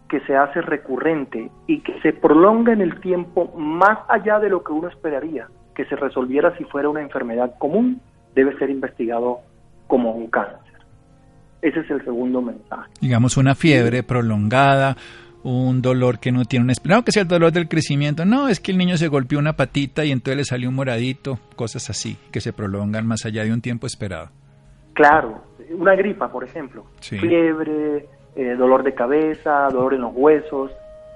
que 0.08 0.22
se 0.22 0.38
hace 0.38 0.62
recurrente 0.62 1.50
y 1.68 1.82
que 1.82 2.00
se 2.02 2.14
prolonga 2.14 2.72
en 2.72 2.82
el 2.82 3.02
tiempo 3.02 3.52
más 3.58 4.00
allá 4.08 4.40
de 4.40 4.50
lo 4.50 4.64
que 4.64 4.72
uno 4.72 4.88
esperaría, 4.88 5.50
que 5.76 5.86
se 5.86 5.96
resolviera 5.96 6.56
si 6.58 6.64
fuera 6.66 6.90
una 6.90 7.02
enfermedad 7.02 7.56
común, 7.58 8.02
debe 8.36 8.58
ser 8.58 8.70
investigado 8.70 9.40
como 9.88 10.12
un 10.12 10.28
cáncer. 10.28 10.60
Ese 11.62 11.80
es 11.80 11.90
el 11.90 12.04
segundo 12.04 12.42
mensaje. 12.42 12.92
Digamos 13.00 13.38
una 13.38 13.56
fiebre 13.56 14.04
prolongada, 14.04 14.98
un 15.44 15.82
dolor 15.82 16.20
que 16.20 16.32
no 16.32 16.46
tiene 16.46 16.66
un 16.66 16.74
no 16.90 17.04
que 17.04 17.12
sea 17.12 17.24
el 17.24 17.28
dolor 17.28 17.52
del 17.52 17.68
crecimiento, 17.68 18.26
no, 18.26 18.48
es 18.48 18.60
que 18.60 18.72
el 18.72 18.78
niño 18.78 18.98
se 18.98 19.08
golpeó 19.08 19.40
una 19.40 19.54
patita 19.54 20.06
y 20.06 20.12
entonces 20.12 20.38
le 20.38 20.46
salió 20.46 20.70
un 20.70 20.76
moradito, 20.76 21.40
cosas 21.56 21.90
así 21.90 22.18
que 22.32 22.42
se 22.42 22.54
prolongan 22.54 23.06
más 23.06 23.26
allá 23.26 23.44
de 23.44 23.52
un 23.52 23.62
tiempo 23.62 23.88
esperado. 23.88 24.30
Claro, 24.94 25.44
una 25.72 25.96
gripa, 25.96 26.32
por 26.32 26.44
ejemplo, 26.44 26.86
fiebre, 27.02 28.08
eh, 28.36 28.56
dolor 28.58 28.84
de 28.84 28.94
cabeza, 28.94 29.68
dolor 29.70 29.94
en 29.94 30.02
los 30.02 30.14
huesos, 30.14 30.72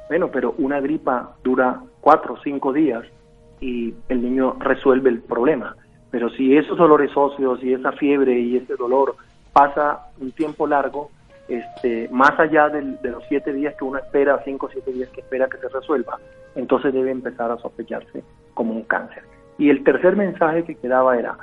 bueno, 0.09 0.29
pero 0.31 0.55
una 0.57 0.79
gripa 0.79 1.35
dura 1.43 1.81
cuatro 2.01 2.35
o 2.35 2.41
cinco 2.43 2.73
días 2.73 3.03
y 3.59 3.93
el 4.09 4.21
niño 4.21 4.55
resuelve 4.59 5.09
el 5.09 5.21
problema. 5.21 5.75
Pero 6.11 6.29
si 6.29 6.55
esos 6.55 6.77
dolores 6.77 7.11
óseos 7.15 7.63
y 7.63 7.73
esa 7.73 7.91
fiebre 7.93 8.39
y 8.39 8.57
ese 8.57 8.75
dolor 8.75 9.15
pasa 9.53 10.11
un 10.19 10.31
tiempo 10.31 10.67
largo, 10.67 11.09
este, 11.47 12.09
más 12.11 12.37
allá 12.39 12.69
de, 12.69 12.81
los 13.09 13.23
siete 13.27 13.53
días 13.53 13.73
que 13.77 13.85
uno 13.85 13.99
espera, 13.99 14.41
cinco 14.43 14.67
o 14.67 14.69
siete 14.69 14.91
días 14.91 15.09
que 15.09 15.21
espera 15.21 15.47
que 15.47 15.57
se 15.57 15.69
resuelva, 15.69 16.17
entonces 16.55 16.93
debe 16.93 17.11
empezar 17.11 17.51
a 17.51 17.57
sospecharse 17.57 18.23
como 18.53 18.73
un 18.73 18.83
cáncer. 18.83 19.23
Y 19.57 19.69
el 19.69 19.83
tercer 19.83 20.15
mensaje 20.15 20.63
que 20.63 20.75
quedaba 20.75 21.17
era, 21.17 21.37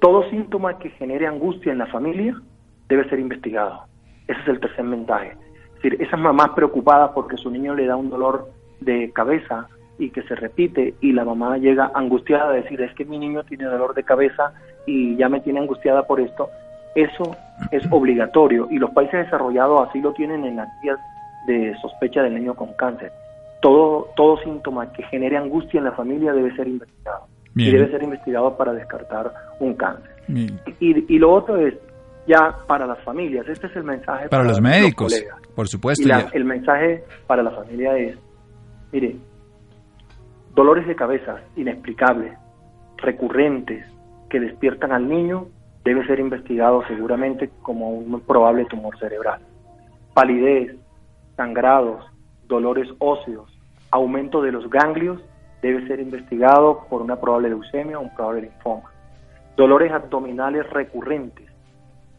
todo 0.00 0.28
síntoma 0.30 0.78
que 0.78 0.90
genere 0.90 1.26
angustia 1.26 1.72
en 1.72 1.78
la 1.78 1.86
familia 1.86 2.40
debe 2.88 3.08
ser 3.08 3.18
investigado. 3.18 3.84
Ese 4.26 4.40
es 4.40 4.48
el 4.48 4.60
tercer 4.60 4.84
mensaje. 4.84 5.36
Es 5.76 5.82
decir, 5.82 6.02
esas 6.02 6.20
mamás 6.20 6.50
preocupadas 6.50 7.10
porque 7.14 7.36
su 7.36 7.50
niño 7.50 7.74
le 7.74 7.86
da 7.86 7.96
un 7.96 8.10
dolor 8.10 8.50
de 8.80 9.10
cabeza 9.12 9.68
y 9.98 10.10
que 10.10 10.22
se 10.22 10.34
repite 10.34 10.94
y 11.00 11.12
la 11.12 11.24
mamá 11.24 11.58
llega 11.58 11.90
angustiada 11.94 12.50
a 12.50 12.52
decir 12.52 12.80
es 12.80 12.94
que 12.94 13.04
mi 13.04 13.18
niño 13.18 13.42
tiene 13.44 13.64
dolor 13.64 13.94
de 13.94 14.04
cabeza 14.04 14.52
y 14.86 15.16
ya 15.16 15.28
me 15.28 15.40
tiene 15.40 15.60
angustiada 15.60 16.06
por 16.06 16.20
esto, 16.20 16.48
eso 16.94 17.36
es 17.70 17.82
obligatorio 17.90 18.68
y 18.70 18.78
los 18.78 18.90
países 18.90 19.24
desarrollados 19.24 19.88
así 19.88 20.00
lo 20.00 20.12
tienen 20.12 20.44
en 20.44 20.56
las 20.56 20.68
guías 20.80 20.98
de 21.46 21.74
sospecha 21.80 22.22
del 22.22 22.34
niño 22.34 22.54
con 22.54 22.72
cáncer. 22.74 23.12
Todo, 23.60 24.08
todo 24.14 24.38
síntoma 24.42 24.92
que 24.92 25.02
genere 25.04 25.36
angustia 25.36 25.78
en 25.78 25.84
la 25.84 25.92
familia 25.92 26.32
debe 26.32 26.54
ser 26.54 26.68
investigado 26.68 27.26
y 27.56 27.72
debe 27.72 27.90
ser 27.90 28.02
investigado 28.04 28.56
para 28.56 28.72
descartar 28.72 29.32
un 29.58 29.74
cáncer. 29.74 30.10
Y, 30.28 31.14
y, 31.14 31.18
lo 31.18 31.32
otro 31.32 31.56
es 31.56 31.74
ya 32.26 32.54
para 32.66 32.86
las 32.86 33.02
familias, 33.02 33.48
este 33.48 33.66
es 33.66 33.74
el 33.74 33.84
mensaje 33.84 34.28
para, 34.28 34.44
los 34.44 34.60
médicos, 34.60 35.24
por 35.56 35.66
supuesto. 35.66 36.08
el 36.32 36.44
mensaje 36.44 37.02
para 37.26 37.42
la 37.42 37.50
familia 37.50 37.96
es, 37.96 38.16
mire, 38.92 39.16
Dolores 40.58 40.88
de 40.88 40.96
cabeza 40.96 41.36
inexplicables, 41.54 42.36
recurrentes, 42.96 43.86
que 44.28 44.40
despiertan 44.40 44.90
al 44.90 45.08
niño, 45.08 45.46
debe 45.84 46.04
ser 46.04 46.18
investigado 46.18 46.82
seguramente 46.88 47.48
como 47.62 47.90
un 47.90 48.20
probable 48.22 48.64
tumor 48.64 48.98
cerebral. 48.98 49.40
Palidez, 50.14 50.74
sangrados, 51.36 52.04
dolores 52.48 52.88
óseos, 52.98 53.56
aumento 53.92 54.42
de 54.42 54.50
los 54.50 54.68
ganglios, 54.68 55.22
debe 55.62 55.86
ser 55.86 56.00
investigado 56.00 56.86
por 56.90 57.02
una 57.02 57.20
probable 57.20 57.50
leucemia 57.50 58.00
o 58.00 58.02
un 58.02 58.14
probable 58.16 58.40
linfoma. 58.40 58.90
Dolores 59.56 59.92
abdominales 59.92 60.68
recurrentes 60.70 61.48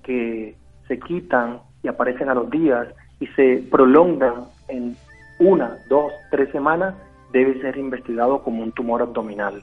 que 0.01 0.55
se 0.87 0.97
quitan 0.97 1.59
y 1.83 1.89
aparecen 1.89 2.29
a 2.29 2.35
los 2.35 2.49
días 2.49 2.87
y 3.19 3.27
se 3.27 3.67
prolongan 3.69 4.45
en 4.69 4.95
una, 5.39 5.75
dos, 5.89 6.13
tres 6.31 6.49
semanas, 6.53 6.95
debe 7.31 7.61
ser 7.61 7.77
investigado 7.77 8.41
como 8.43 8.63
un 8.63 8.71
tumor 8.71 9.01
abdominal. 9.01 9.61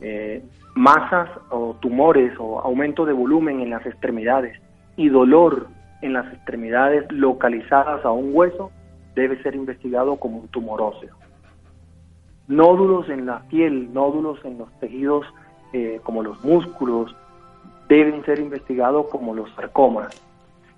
Eh, 0.00 0.42
masas 0.74 1.30
o 1.50 1.74
tumores 1.80 2.32
o 2.38 2.60
aumento 2.60 3.06
de 3.06 3.12
volumen 3.12 3.60
en 3.60 3.70
las 3.70 3.86
extremidades 3.86 4.60
y 4.96 5.08
dolor 5.08 5.68
en 6.02 6.12
las 6.12 6.32
extremidades 6.32 7.10
localizadas 7.10 8.04
a 8.04 8.10
un 8.10 8.30
hueso 8.34 8.70
debe 9.14 9.42
ser 9.42 9.54
investigado 9.54 10.16
como 10.16 10.38
un 10.38 10.48
tumor 10.48 10.82
óseo. 10.82 11.14
Nódulos 12.48 13.08
en 13.08 13.26
la 13.26 13.40
piel, 13.48 13.92
nódulos 13.92 14.44
en 14.44 14.58
los 14.58 14.70
tejidos 14.78 15.26
eh, 15.72 16.00
como 16.04 16.22
los 16.22 16.42
músculos, 16.44 17.14
deben 17.88 18.24
ser 18.24 18.38
investigados 18.38 19.06
como 19.10 19.34
los 19.34 19.50
sarcomas. 19.54 20.22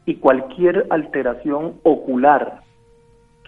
y 0.06 0.14
cualquier 0.14 0.86
alteración 0.88 1.74
ocular 1.82 2.62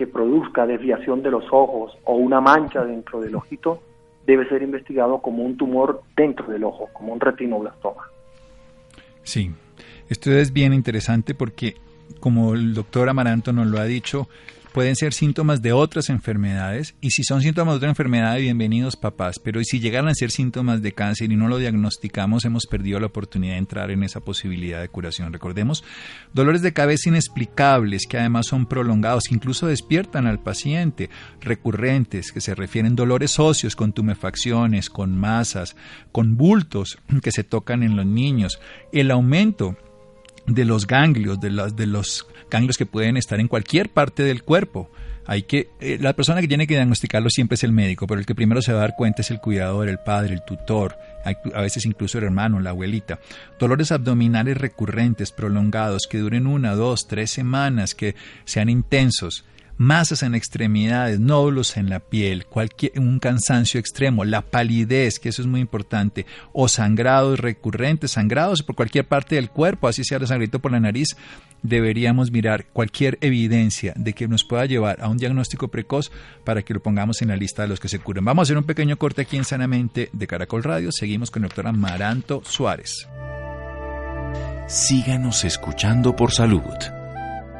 que 0.00 0.07
produzca 0.07 0.66
desviación 0.66 1.23
de 1.23 1.30
los 1.30 1.45
ojos 1.52 1.92
o 2.04 2.14
una 2.14 2.40
mancha 2.40 2.83
dentro 2.87 3.21
del 3.21 3.35
ojito 3.35 3.83
debe 4.26 4.49
ser 4.49 4.62
investigado 4.62 5.19
como 5.19 5.42
un 5.42 5.59
tumor 5.59 6.00
dentro 6.16 6.47
del 6.47 6.64
ojo, 6.64 6.88
como 6.95 7.12
un 7.12 7.21
retinoblastoma. 7.21 8.04
Sí, 9.23 9.50
esto 10.09 10.30
es 10.33 10.54
bien 10.54 10.73
interesante 10.73 11.35
porque, 11.35 11.76
como 12.19 12.54
el 12.54 12.73
doctor 12.73 13.11
Amaranto 13.11 13.52
nos 13.52 13.66
lo 13.66 13.78
ha 13.78 13.85
dicho, 13.85 14.26
pueden 14.71 14.97
ser 14.97 15.12
síntomas 15.12 15.62
de 15.62 15.73
otras 15.73 16.09
enfermedades. 16.11 16.95
Y 17.00 17.11
si 17.11 17.25
son 17.25 17.43
síntomas 17.43 17.75
de 17.75 17.77
otra 17.79 17.89
enfermedad, 17.91 18.39
bienvenidos 18.39 18.97
papás, 18.97 19.39
pero 19.39 19.62
si 19.62 19.81
llegan 19.81 20.09
a 20.09 20.15
ser 20.15 20.31
síntomas 20.31 20.83
de 20.83 20.93
cáncer 20.93 21.31
y 21.31 21.37
no 21.37 21.49
lo 21.49 21.59
diagnosticamos, 21.59 22.45
hemos 22.45 22.67
perdido 22.67 23.00
la 23.00 23.07
oportunidad 23.07 23.55
de 23.55 23.59
entrar 23.59 23.91
en 23.91 24.03
esa 24.03 24.21
posibilidad 24.21 24.81
de 24.81 24.89
curación. 24.89 25.33
Recordemos, 25.33 25.85
dolores 26.33 26.62
de 26.62 26.73
cabeza 26.73 27.09
inexplicables 27.09 28.07
que 28.07 28.19
además 28.19 28.47
son 28.47 28.67
prolongados, 28.67 29.25
que 29.29 29.35
incluso 29.35 29.67
despiertan 29.67 30.27
al 30.27 30.41
paciente, 30.41 31.11
recurrentes, 31.41 32.33
que 32.33 32.41
se 32.41 32.55
refieren 32.55 32.97
dolores 32.97 33.39
óseos 33.39 33.77
con 33.77 33.93
tumefacciones, 33.93 34.91
con 34.91 35.17
masas, 35.17 35.77
con 36.12 36.37
bultos 36.37 36.99
que 37.23 37.33
se 37.33 37.45
tocan 37.45 37.83
en 37.83 37.97
los 37.97 38.07
niños, 38.07 38.61
el 38.93 39.11
aumento 39.11 39.77
de 40.54 40.64
los 40.64 40.87
ganglios, 40.87 41.40
de, 41.40 41.50
las, 41.50 41.76
de 41.76 41.87
los 41.87 42.26
ganglios 42.50 42.76
que 42.76 42.87
pueden 42.87 43.16
estar 43.16 43.40
en 43.40 43.49
cualquier 43.49 43.88
parte 43.90 44.23
del 44.23 44.42
cuerpo. 44.42 44.90
Hay 45.26 45.42
que, 45.45 45.69
eh, 45.80 45.99
la 46.00 46.14
persona 46.14 46.40
que 46.40 46.49
tiene 46.49 46.66
que 46.66 46.75
diagnosticarlo 46.75 47.30
siempre 47.30 47.54
es 47.54 47.62
el 47.62 47.73
médico, 47.73 48.07
pero 48.07 48.19
el 48.21 48.26
que 48.26 48.35
primero 48.35 48.62
se 48.62 48.73
va 48.73 48.78
a 48.78 48.83
dar 48.83 48.97
cuenta 48.97 49.23
es 49.23 49.30
el 49.30 49.40
cuidador, 49.40 49.88
el 49.88 49.99
padre, 49.99 50.35
el 50.35 50.45
tutor, 50.45 50.97
a 51.54 51.61
veces 51.61 51.87
incluso 51.87 52.19
el 52.19 52.25
hermano, 52.25 52.59
la 52.59 52.71
abuelita. 52.71 53.21
Dolores 53.59 53.92
abdominales 53.92 54.57
recurrentes, 54.57 55.30
prolongados, 55.30 56.09
que 56.11 56.19
duren 56.19 56.47
una, 56.47 56.75
dos, 56.75 57.07
tres 57.07 57.30
semanas, 57.30 57.95
que 57.95 58.16
sean 58.45 58.69
intensos 58.69 59.45
masas 59.80 60.22
en 60.22 60.34
extremidades, 60.34 61.20
nódulos 61.20 61.78
en 61.78 61.88
la 61.88 62.00
piel, 62.00 62.44
cualquier, 62.44 63.00
un 63.00 63.18
cansancio 63.18 63.80
extremo, 63.80 64.26
la 64.26 64.42
palidez, 64.42 65.18
que 65.18 65.30
eso 65.30 65.40
es 65.40 65.49
muy 65.49 65.60
importante, 65.60 66.26
o 66.52 66.68
sangrados 66.68 67.40
recurrentes, 67.40 68.10
sangrados 68.10 68.62
por 68.62 68.76
cualquier 68.76 69.08
parte 69.08 69.37
del 69.37 69.49
cuerpo, 69.49 69.88
así 69.88 70.04
sea 70.04 70.18
el 70.18 70.26
sangrito 70.26 70.58
por 70.58 70.70
la 70.70 70.80
nariz, 70.80 71.16
deberíamos 71.62 72.30
mirar 72.30 72.66
cualquier 72.66 73.16
evidencia 73.22 73.94
de 73.96 74.12
que 74.12 74.28
nos 74.28 74.44
pueda 74.44 74.66
llevar 74.66 75.00
a 75.00 75.08
un 75.08 75.16
diagnóstico 75.16 75.68
precoz 75.68 76.12
para 76.44 76.60
que 76.60 76.75
lo 76.75 76.82
pongamos 76.82 77.22
en 77.22 77.28
la 77.28 77.37
lista 77.37 77.62
de 77.62 77.68
los 77.68 77.80
que 77.80 77.88
se 77.88 78.00
curen. 78.00 78.26
Vamos 78.26 78.42
a 78.42 78.44
hacer 78.44 78.58
un 78.58 78.64
pequeño 78.64 78.99
corte 78.99 79.22
aquí 79.22 79.38
en 79.38 79.44
Sanamente 79.44 80.10
de 80.12 80.26
Caracol 80.26 80.62
Radio. 80.62 80.92
Seguimos 80.92 81.30
con 81.30 81.42
el 81.42 81.49
doctor 81.49 81.68
Amaranto 81.68 82.42
Suárez. 82.44 83.08
Síganos 84.66 85.46
escuchando 85.46 86.14
por 86.14 86.32
salud. 86.32 87.00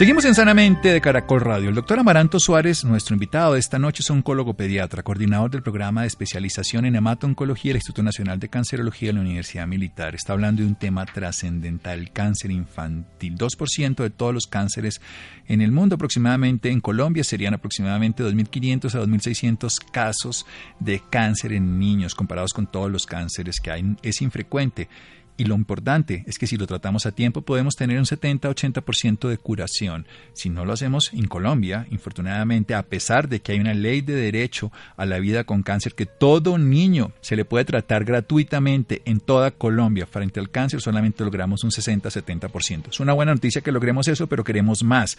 Seguimos 0.00 0.24
en 0.24 0.34
Sanamente 0.34 0.94
de 0.94 1.00
Caracol 1.02 1.42
Radio. 1.42 1.68
El 1.68 1.74
doctor 1.74 1.98
Amaranto 1.98 2.40
Suárez, 2.40 2.86
nuestro 2.86 3.14
invitado 3.14 3.52
de 3.52 3.60
esta 3.60 3.78
noche, 3.78 4.00
es 4.02 4.08
oncólogo 4.08 4.54
pediatra, 4.54 5.02
coordinador 5.02 5.50
del 5.50 5.62
programa 5.62 6.00
de 6.00 6.06
especialización 6.06 6.86
en 6.86 6.96
hemato-oncología 6.96 7.68
del 7.68 7.76
Instituto 7.76 8.02
Nacional 8.02 8.40
de 8.40 8.48
Cancerología 8.48 9.10
de 9.10 9.12
la 9.12 9.20
Universidad 9.20 9.66
Militar. 9.66 10.14
Está 10.14 10.32
hablando 10.32 10.62
de 10.62 10.68
un 10.68 10.74
tema 10.74 11.04
trascendental, 11.04 12.12
cáncer 12.12 12.50
infantil. 12.50 13.36
2% 13.36 13.96
de 13.96 14.08
todos 14.08 14.32
los 14.32 14.46
cánceres 14.46 15.02
en 15.46 15.60
el 15.60 15.70
mundo, 15.70 15.96
aproximadamente 15.96 16.70
en 16.70 16.80
Colombia, 16.80 17.22
serían 17.22 17.52
aproximadamente 17.52 18.24
2.500 18.24 18.94
a 18.94 19.04
2.600 19.04 19.90
casos 19.92 20.46
de 20.78 21.02
cáncer 21.10 21.52
en 21.52 21.78
niños, 21.78 22.14
comparados 22.14 22.54
con 22.54 22.66
todos 22.66 22.90
los 22.90 23.04
cánceres 23.04 23.60
que 23.60 23.70
hay. 23.70 23.96
Es 24.02 24.22
infrecuente. 24.22 24.88
Y 25.36 25.44
lo 25.44 25.54
importante 25.54 26.22
es 26.26 26.38
que 26.38 26.46
si 26.46 26.56
lo 26.56 26.66
tratamos 26.66 27.06
a 27.06 27.12
tiempo 27.12 27.42
podemos 27.42 27.74
tener 27.74 27.98
un 27.98 28.04
70-80% 28.04 29.28
de 29.28 29.38
curación. 29.38 30.06
Si 30.34 30.50
no 30.50 30.64
lo 30.64 30.74
hacemos 30.74 31.12
en 31.14 31.26
Colombia, 31.28 31.86
infortunadamente, 31.90 32.74
a 32.74 32.82
pesar 32.82 33.28
de 33.28 33.40
que 33.40 33.52
hay 33.52 33.60
una 33.60 33.72
ley 33.72 34.02
de 34.02 34.14
derecho 34.14 34.70
a 34.96 35.06
la 35.06 35.18
vida 35.18 35.44
con 35.44 35.62
cáncer 35.62 35.94
que 35.94 36.06
todo 36.06 36.58
niño 36.58 37.12
se 37.20 37.36
le 37.36 37.44
puede 37.44 37.64
tratar 37.64 38.04
gratuitamente 38.04 39.02
en 39.06 39.20
toda 39.20 39.50
Colombia 39.50 40.06
frente 40.06 40.40
al 40.40 40.50
cáncer, 40.50 40.80
solamente 40.80 41.24
logramos 41.24 41.64
un 41.64 41.70
60-70%. 41.70 42.88
Es 42.90 43.00
una 43.00 43.12
buena 43.12 43.32
noticia 43.32 43.62
que 43.62 43.72
logremos 43.72 44.08
eso, 44.08 44.26
pero 44.26 44.44
queremos 44.44 44.82
más. 44.82 45.16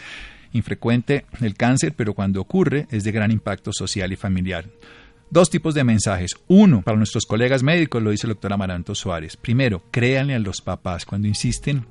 Infrecuente 0.52 1.24
el 1.40 1.54
cáncer, 1.54 1.94
pero 1.96 2.14
cuando 2.14 2.40
ocurre 2.40 2.86
es 2.90 3.04
de 3.04 3.12
gran 3.12 3.30
impacto 3.30 3.72
social 3.72 4.12
y 4.12 4.16
familiar. 4.16 4.66
Dos 5.32 5.48
tipos 5.48 5.72
de 5.72 5.82
mensajes. 5.82 6.36
Uno, 6.46 6.82
para 6.82 6.98
nuestros 6.98 7.24
colegas 7.24 7.62
médicos, 7.62 8.02
lo 8.02 8.10
dice 8.10 8.26
el 8.26 8.34
doctor 8.34 8.52
Amaranto 8.52 8.94
Suárez. 8.94 9.38
Primero, 9.38 9.82
créanle 9.90 10.34
a 10.34 10.38
los 10.38 10.60
papás 10.60 11.06
cuando 11.06 11.26
insisten 11.26 11.86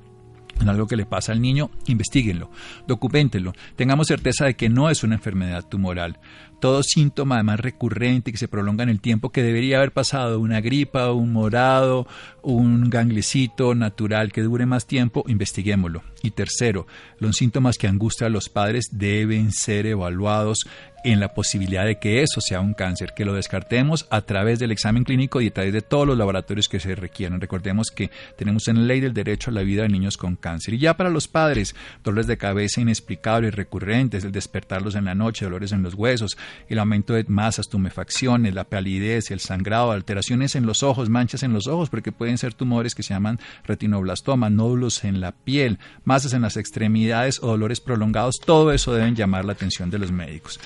en 0.60 0.68
algo 0.68 0.86
que 0.86 0.94
le 0.94 1.06
pasa 1.06 1.32
al 1.32 1.42
niño, 1.42 1.72
investiguenlo, 1.86 2.52
documentenlo, 2.86 3.52
tengamos 3.74 4.06
certeza 4.06 4.44
de 4.44 4.54
que 4.54 4.68
no 4.68 4.90
es 4.90 5.02
una 5.02 5.16
enfermedad 5.16 5.66
tumoral. 5.68 6.20
Todo 6.60 6.84
síntoma 6.84 7.34
además 7.34 7.58
recurrente 7.58 8.30
que 8.30 8.38
se 8.38 8.46
prolonga 8.46 8.84
en 8.84 8.90
el 8.90 9.00
tiempo 9.00 9.30
que 9.30 9.42
debería 9.42 9.78
haber 9.78 9.90
pasado, 9.90 10.38
una 10.38 10.60
gripa, 10.60 11.10
un 11.10 11.32
morado, 11.32 12.06
un 12.42 12.90
ganglecito 12.90 13.74
natural 13.74 14.32
que 14.32 14.42
dure 14.42 14.66
más 14.66 14.86
tiempo, 14.86 15.24
investiguémoslo. 15.26 16.02
Y 16.22 16.32
tercero, 16.32 16.86
los 17.18 17.36
síntomas 17.36 17.78
que 17.78 17.88
angustian 17.88 18.28
a 18.28 18.32
los 18.32 18.48
padres 18.48 18.88
deben 18.92 19.52
ser 19.52 19.86
evaluados 19.86 20.66
en 21.04 21.20
la 21.20 21.34
posibilidad 21.34 21.84
de 21.84 21.98
que 21.98 22.22
eso 22.22 22.40
sea 22.40 22.60
un 22.60 22.74
cáncer, 22.74 23.12
que 23.14 23.24
lo 23.24 23.34
descartemos 23.34 24.06
a 24.10 24.22
través 24.22 24.58
del 24.58 24.70
examen 24.70 25.04
clínico 25.04 25.40
y 25.40 25.48
a 25.48 25.52
través 25.52 25.72
de 25.72 25.82
todos 25.82 26.06
los 26.06 26.16
laboratorios 26.16 26.68
que 26.68 26.80
se 26.80 26.94
requieran. 26.94 27.40
Recordemos 27.40 27.90
que 27.90 28.10
tenemos 28.36 28.68
en 28.68 28.76
la 28.76 28.82
ley 28.82 29.00
del 29.00 29.12
derecho 29.12 29.50
a 29.50 29.54
la 29.54 29.62
vida 29.62 29.82
de 29.82 29.88
niños 29.88 30.16
con 30.16 30.36
cáncer. 30.36 30.74
Y 30.74 30.78
ya 30.78 30.96
para 30.96 31.10
los 31.10 31.28
padres, 31.28 31.74
dolores 32.04 32.26
de 32.26 32.38
cabeza 32.38 32.80
inexplicables, 32.80 33.54
recurrentes, 33.54 34.24
el 34.24 34.32
despertarlos 34.32 34.94
en 34.94 35.04
la 35.04 35.14
noche, 35.14 35.44
dolores 35.44 35.72
en 35.72 35.82
los 35.82 35.94
huesos, 35.94 36.36
el 36.68 36.78
aumento 36.78 37.14
de 37.14 37.24
masas, 37.24 37.68
tumefacciones, 37.68 38.54
la 38.54 38.64
palidez, 38.64 39.30
el 39.30 39.40
sangrado, 39.40 39.90
alteraciones 39.90 40.54
en 40.54 40.66
los 40.66 40.82
ojos, 40.82 41.08
manchas 41.08 41.42
en 41.42 41.52
los 41.52 41.66
ojos, 41.66 41.90
porque 41.90 42.12
pueden 42.12 42.31
ser 42.38 42.54
tumores 42.54 42.94
que 42.94 43.02
se 43.02 43.14
llaman 43.14 43.38
retinoblastoma, 43.64 44.50
nódulos 44.50 45.04
en 45.04 45.20
la 45.20 45.32
piel, 45.32 45.78
masas 46.04 46.34
en 46.34 46.42
las 46.42 46.56
extremidades 46.56 47.42
o 47.42 47.48
dolores 47.48 47.80
prolongados, 47.80 48.40
todo 48.40 48.72
eso 48.72 48.94
deben 48.94 49.14
llamar 49.14 49.44
la 49.44 49.52
atención 49.52 49.90
de 49.90 49.98
los 49.98 50.12
médicos. 50.12 50.60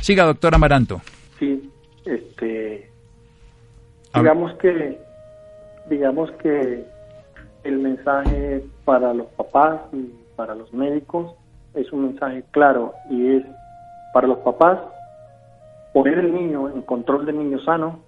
Siga, 0.00 0.24
doctor 0.24 0.54
Amaranto. 0.54 1.00
Sí, 1.38 1.70
este, 2.04 2.90
digamos 4.14 4.54
que, 4.54 4.98
digamos 5.88 6.30
que 6.42 6.84
el 7.64 7.78
mensaje 7.78 8.64
para 8.84 9.12
los 9.12 9.26
papás 9.28 9.80
y 9.92 10.10
para 10.36 10.54
los 10.54 10.72
médicos 10.72 11.34
es 11.74 11.92
un 11.92 12.06
mensaje 12.06 12.44
claro 12.50 12.94
y 13.10 13.36
es 13.36 13.44
para 14.12 14.26
los 14.26 14.38
papás 14.38 14.78
poner 15.92 16.18
el 16.18 16.32
niño 16.32 16.68
en 16.70 16.82
control 16.82 17.26
del 17.26 17.38
niño 17.38 17.60
sano 17.64 18.00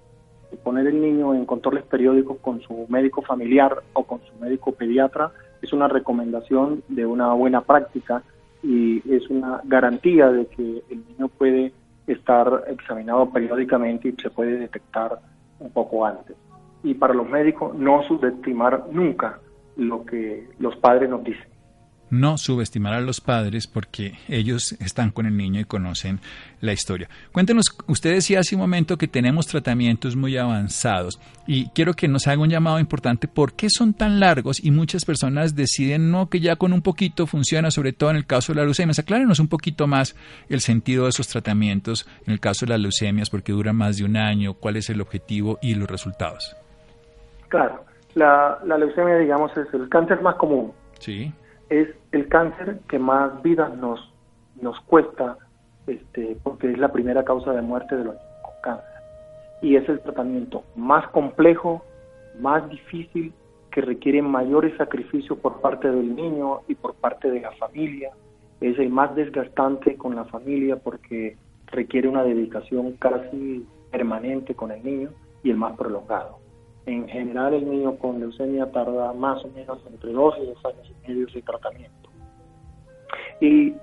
y 0.52 0.56
poner 0.56 0.86
el 0.86 1.00
niño 1.00 1.34
en 1.34 1.46
controles 1.46 1.84
periódicos 1.84 2.38
con 2.38 2.60
su 2.60 2.86
médico 2.88 3.22
familiar 3.22 3.82
o 3.92 4.04
con 4.04 4.20
su 4.20 4.34
médico 4.40 4.72
pediatra 4.72 5.32
es 5.62 5.72
una 5.72 5.88
recomendación 5.88 6.82
de 6.88 7.06
una 7.06 7.32
buena 7.34 7.60
práctica 7.60 8.22
y 8.62 9.02
es 9.10 9.28
una 9.30 9.60
garantía 9.64 10.30
de 10.30 10.46
que 10.46 10.82
el 10.90 11.04
niño 11.08 11.28
puede 11.28 11.72
estar 12.06 12.64
examinado 12.68 13.30
periódicamente 13.30 14.08
y 14.08 14.20
se 14.20 14.30
puede 14.30 14.58
detectar 14.58 15.18
un 15.58 15.70
poco 15.70 16.04
antes. 16.04 16.36
Y 16.82 16.94
para 16.94 17.14
los 17.14 17.28
médicos, 17.28 17.74
no 17.76 18.02
subestimar 18.04 18.86
nunca 18.90 19.38
lo 19.76 20.04
que 20.04 20.48
los 20.58 20.76
padres 20.76 21.08
nos 21.08 21.22
dicen 21.22 21.49
no 22.10 22.38
subestimar 22.38 22.94
a 22.94 23.00
los 23.00 23.20
padres 23.20 23.66
porque 23.66 24.14
ellos 24.28 24.72
están 24.80 25.10
con 25.10 25.26
el 25.26 25.36
niño 25.36 25.60
y 25.60 25.64
conocen 25.64 26.20
la 26.60 26.72
historia. 26.72 27.08
Cuéntenos, 27.32 27.66
usted 27.86 28.12
decía 28.12 28.40
hace 28.40 28.54
un 28.54 28.60
momento 28.60 28.98
que 28.98 29.08
tenemos 29.08 29.46
tratamientos 29.46 30.16
muy 30.16 30.36
avanzados 30.36 31.20
y 31.46 31.68
quiero 31.70 31.94
que 31.94 32.08
nos 32.08 32.26
haga 32.26 32.42
un 32.42 32.50
llamado 32.50 32.78
importante. 32.78 33.28
¿Por 33.28 33.54
qué 33.54 33.68
son 33.70 33.94
tan 33.94 34.20
largos 34.20 34.62
y 34.62 34.70
muchas 34.70 35.04
personas 35.04 35.54
deciden 35.54 36.10
no 36.10 36.28
que 36.28 36.40
ya 36.40 36.56
con 36.56 36.72
un 36.72 36.82
poquito 36.82 37.26
funciona, 37.26 37.70
sobre 37.70 37.92
todo 37.92 38.10
en 38.10 38.16
el 38.16 38.26
caso 38.26 38.52
de 38.52 38.58
la 38.58 38.64
leucemia? 38.64 38.94
Aclárenos 38.98 39.38
un 39.40 39.48
poquito 39.48 39.86
más 39.86 40.16
el 40.48 40.60
sentido 40.60 41.04
de 41.04 41.10
esos 41.10 41.28
tratamientos 41.28 42.06
en 42.26 42.32
el 42.32 42.40
caso 42.40 42.66
de 42.66 42.70
las 42.70 42.80
leucemias, 42.80 43.30
porque 43.30 43.52
duran 43.52 43.76
más 43.76 43.96
de 43.96 44.04
un 44.04 44.16
año, 44.16 44.54
cuál 44.54 44.76
es 44.76 44.90
el 44.90 45.00
objetivo 45.00 45.58
y 45.62 45.74
los 45.74 45.88
resultados. 45.88 46.56
Claro, 47.48 47.84
la, 48.14 48.58
la 48.64 48.76
leucemia, 48.78 49.16
digamos, 49.16 49.56
es 49.56 49.72
el 49.72 49.88
cáncer 49.88 50.20
más 50.20 50.36
común. 50.36 50.72
Sí 50.98 51.32
es 51.70 51.88
el 52.12 52.28
cáncer 52.28 52.80
que 52.88 52.98
más 52.98 53.40
vidas 53.42 53.74
nos, 53.78 54.12
nos 54.60 54.78
cuesta, 54.80 55.38
este, 55.86 56.36
porque 56.42 56.70
es 56.70 56.78
la 56.78 56.92
primera 56.92 57.24
causa 57.24 57.52
de 57.52 57.62
muerte 57.62 57.96
de 57.96 58.04
los 58.04 58.14
niños 58.14 58.38
con 58.42 58.54
cáncer. 58.62 58.90
Y 59.62 59.76
es 59.76 59.88
el 59.88 60.00
tratamiento 60.00 60.64
más 60.74 61.08
complejo, 61.08 61.82
más 62.40 62.68
difícil 62.68 63.32
que 63.70 63.80
requiere 63.80 64.20
mayores 64.20 64.76
sacrificios 64.76 65.38
por 65.38 65.60
parte 65.60 65.90
del 65.90 66.14
niño 66.14 66.62
y 66.66 66.74
por 66.74 66.94
parte 66.94 67.30
de 67.30 67.40
la 67.40 67.52
familia. 67.52 68.10
Es 68.60 68.78
el 68.78 68.90
más 68.90 69.14
desgastante 69.14 69.96
con 69.96 70.16
la 70.16 70.24
familia 70.24 70.76
porque 70.76 71.36
requiere 71.66 72.08
una 72.08 72.24
dedicación 72.24 72.92
casi 72.98 73.64
permanente 73.92 74.54
con 74.54 74.72
el 74.72 74.82
niño 74.82 75.10
y 75.44 75.50
el 75.50 75.56
más 75.56 75.76
prolongado. 75.76 76.38
En 76.86 77.08
general, 77.08 77.54
el 77.54 77.68
niño 77.68 77.96
con 77.96 78.18
leucemia 78.20 78.70
tarda 78.72 79.12
más 79.12 79.44
o 79.44 79.48
menos 79.48 79.78
entre 79.90 80.12
dos 80.12 80.34
y 80.42 80.46
dos 80.46 80.64
años 80.64 80.90
y 80.90 81.08
medio 81.08 81.26
de 81.26 81.42
tratamiento. 81.42 82.10
Y, 83.40 83.74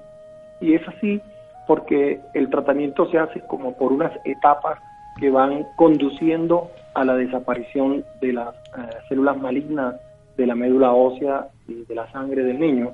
y 0.61 0.73
es 0.73 0.87
así 0.87 1.21
porque 1.67 2.19
el 2.33 2.49
tratamiento 2.49 3.09
se 3.11 3.19
hace 3.19 3.41
como 3.47 3.77
por 3.77 3.91
unas 3.91 4.13
etapas 4.25 4.79
que 5.19 5.29
van 5.29 5.65
conduciendo 5.75 6.71
a 6.93 7.03
la 7.03 7.15
desaparición 7.15 8.03
de 8.21 8.33
las 8.33 8.55
eh, 8.55 8.89
células 9.09 9.37
malignas 9.37 9.95
de 10.37 10.47
la 10.47 10.55
médula 10.55 10.93
ósea 10.93 11.49
y 11.67 11.83
de 11.85 11.95
la 11.95 12.11
sangre 12.11 12.43
del 12.43 12.59
niño. 12.59 12.93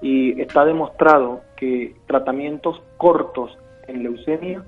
Y 0.00 0.40
está 0.40 0.64
demostrado 0.64 1.42
que 1.56 1.94
tratamientos 2.06 2.80
cortos 2.96 3.56
en 3.86 4.02
leucemia 4.02 4.62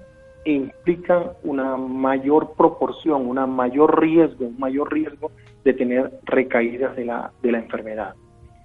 implican 0.45 1.33
una 1.43 1.77
mayor 1.77 2.55
proporción, 2.57 3.27
una 3.27 3.47
mayor 3.47 4.01
riesgo, 4.01 4.47
un 4.47 4.59
mayor 4.59 4.93
riesgo 4.93 5.31
de 5.65 5.75
tener 5.75 6.11
recaídas 6.25 6.97
de 6.97 7.05
la, 7.05 7.31
de 7.43 7.53
la 7.53 7.59
enfermedad. 7.59 8.15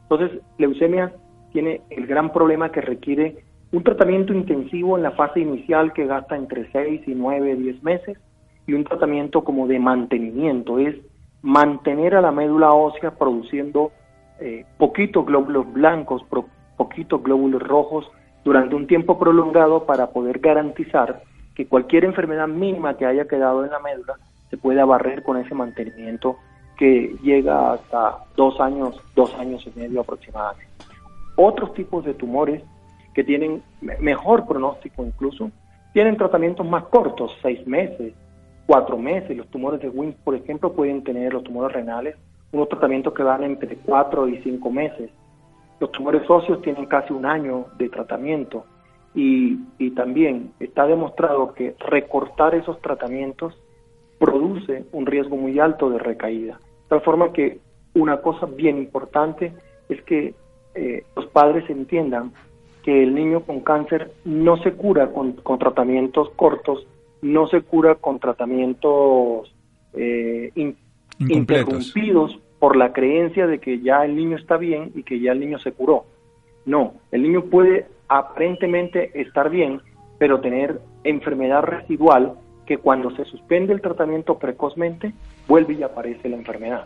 Entonces, 0.03 0.39
leucemia 0.57 1.13
tiene 1.51 1.81
el 1.89 2.07
gran 2.07 2.31
problema 2.31 2.71
que 2.71 2.81
requiere 2.81 3.43
un 3.71 3.83
tratamiento 3.83 4.33
intensivo 4.33 4.95
en 4.97 5.03
la 5.03 5.11
fase 5.11 5.39
inicial 5.41 5.91
que 5.93 6.05
gasta 6.05 6.35
entre 6.35 6.71
6 6.71 7.01
y 7.07 7.15
9, 7.15 7.55
10 7.55 7.83
meses 7.83 8.17
y 8.67 8.73
un 8.73 8.83
tratamiento 8.83 9.43
como 9.43 9.67
de 9.67 9.79
mantenimiento, 9.79 10.79
es 10.79 10.95
mantener 11.41 12.15
a 12.15 12.21
la 12.21 12.31
médula 12.31 12.71
ósea 12.71 13.11
produciendo 13.11 13.91
eh, 14.39 14.65
poquitos 14.77 15.25
glóbulos 15.25 15.71
blancos, 15.71 16.23
poquitos 16.77 17.21
glóbulos 17.21 17.61
rojos 17.61 18.09
durante 18.43 18.75
un 18.75 18.87
tiempo 18.87 19.19
prolongado 19.19 19.85
para 19.85 20.07
poder 20.11 20.39
garantizar 20.39 21.21
que 21.55 21.67
cualquier 21.67 22.05
enfermedad 22.05 22.47
mínima 22.47 22.97
que 22.97 23.05
haya 23.05 23.27
quedado 23.27 23.63
en 23.63 23.71
la 23.71 23.79
médula 23.79 24.15
se 24.49 24.57
pueda 24.57 24.85
barrer 24.85 25.23
con 25.23 25.37
ese 25.37 25.55
mantenimiento 25.55 26.37
que 26.77 27.15
llega 27.23 27.73
hasta 27.73 28.17
dos 28.35 28.59
años, 28.59 29.01
dos 29.15 29.33
años 29.35 29.65
y 29.65 29.79
medio 29.79 30.01
aproximadamente. 30.01 30.67
Otros 31.37 31.73
tipos 31.73 32.03
de 32.05 32.13
tumores 32.13 32.61
que 33.13 33.23
tienen 33.23 33.63
mejor 33.99 34.45
pronóstico 34.45 35.05
incluso, 35.05 35.49
tienen 35.93 36.17
tratamientos 36.17 36.67
más 36.67 36.83
cortos, 36.85 37.35
seis 37.41 37.65
meses, 37.65 38.13
cuatro 38.67 38.97
meses. 38.97 39.35
Los 39.37 39.47
tumores 39.47 39.79
de 39.79 39.89
Wings, 39.89 40.17
por 40.17 40.35
ejemplo, 40.35 40.73
pueden 40.73 41.03
tener 41.03 41.33
los 41.33 41.43
tumores 41.43 41.73
renales 41.73 42.15
unos 42.51 42.69
tratamientos 42.69 43.13
que 43.13 43.23
van 43.23 43.43
entre 43.43 43.75
cuatro 43.77 44.27
y 44.27 44.41
cinco 44.41 44.69
meses. 44.71 45.09
Los 45.79 45.91
tumores 45.91 46.29
óseos 46.29 46.61
tienen 46.61 46.85
casi 46.85 47.13
un 47.13 47.25
año 47.25 47.65
de 47.77 47.89
tratamiento 47.89 48.65
y, 49.15 49.57
y 49.79 49.91
también 49.91 50.51
está 50.59 50.85
demostrado 50.85 51.53
que 51.53 51.75
recortar 51.79 52.53
esos 52.53 52.81
tratamientos 52.81 53.57
produce 54.19 54.85
un 54.91 55.05
riesgo 55.05 55.37
muy 55.37 55.59
alto 55.59 55.89
de 55.89 55.99
recaída. 55.99 56.59
De 56.83 56.89
tal 56.89 57.01
forma 57.01 57.31
que 57.31 57.59
una 57.93 58.21
cosa 58.21 58.45
bien 58.45 58.77
importante 58.77 59.53
es 59.89 60.01
que 60.03 60.33
eh, 60.75 61.03
los 61.15 61.27
padres 61.27 61.69
entiendan 61.69 62.33
que 62.83 63.03
el 63.03 63.15
niño 63.15 63.41
con 63.41 63.61
cáncer 63.61 64.11
no 64.25 64.57
se 64.57 64.73
cura 64.73 65.11
con, 65.11 65.33
con 65.33 65.57
tratamientos 65.57 66.29
cortos, 66.35 66.85
no 67.21 67.47
se 67.47 67.61
cura 67.61 67.95
con 67.95 68.19
tratamientos 68.19 69.51
eh, 69.93 70.51
interrumpidos 71.19 72.37
por 72.59 72.75
la 72.75 72.93
creencia 72.93 73.47
de 73.47 73.59
que 73.59 73.79
ya 73.79 74.05
el 74.05 74.15
niño 74.15 74.37
está 74.37 74.57
bien 74.57 74.91
y 74.93 75.03
que 75.03 75.19
ya 75.19 75.31
el 75.31 75.39
niño 75.39 75.57
se 75.59 75.71
curó. 75.71 76.05
No, 76.65 76.95
el 77.11 77.23
niño 77.23 77.45
puede 77.45 77.87
aparentemente 78.07 79.11
estar 79.19 79.49
bien, 79.49 79.81
pero 80.17 80.39
tener 80.41 80.79
enfermedad 81.03 81.63
residual 81.63 82.33
que 82.65 82.77
cuando 82.77 83.15
se 83.15 83.25
suspende 83.25 83.73
el 83.73 83.81
tratamiento 83.81 84.39
precozmente, 84.39 85.13
vuelve 85.47 85.75
y 85.75 85.83
aparece 85.83 86.29
la 86.29 86.37
enfermedad. 86.37 86.85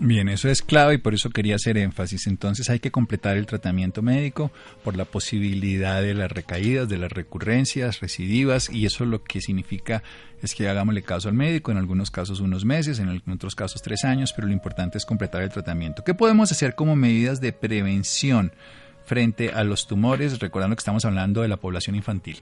Bien, 0.00 0.28
eso 0.28 0.48
es 0.48 0.62
clave 0.62 0.94
y 0.94 0.98
por 0.98 1.12
eso 1.14 1.30
quería 1.30 1.56
hacer 1.56 1.76
énfasis. 1.76 2.28
Entonces 2.28 2.70
hay 2.70 2.78
que 2.78 2.92
completar 2.92 3.36
el 3.36 3.46
tratamiento 3.46 4.00
médico 4.00 4.52
por 4.84 4.96
la 4.96 5.04
posibilidad 5.04 6.00
de 6.00 6.14
las 6.14 6.30
recaídas, 6.30 6.88
de 6.88 6.98
las 6.98 7.10
recurrencias 7.10 7.98
recidivas 7.98 8.70
y 8.70 8.86
eso 8.86 9.04
lo 9.04 9.24
que 9.24 9.40
significa 9.40 10.04
es 10.40 10.54
que 10.54 10.68
hagámosle 10.68 11.02
caso 11.02 11.28
al 11.28 11.34
médico, 11.34 11.72
en 11.72 11.78
algunos 11.78 12.12
casos 12.12 12.38
unos 12.38 12.64
meses, 12.64 13.00
en 13.00 13.20
otros 13.28 13.56
casos 13.56 13.82
tres 13.82 14.04
años, 14.04 14.32
pero 14.32 14.46
lo 14.46 14.52
importante 14.52 14.98
es 14.98 15.04
completar 15.04 15.42
el 15.42 15.50
tratamiento. 15.50 16.04
¿Qué 16.04 16.14
podemos 16.14 16.52
hacer 16.52 16.76
como 16.76 16.94
medidas 16.94 17.40
de 17.40 17.52
prevención 17.52 18.52
frente 19.08 19.50
a 19.50 19.64
los 19.64 19.88
tumores, 19.88 20.38
recordando 20.38 20.76
que 20.76 20.80
estamos 20.80 21.04
hablando 21.04 21.42
de 21.42 21.48
la 21.48 21.56
población 21.56 21.96
infantil? 21.96 22.36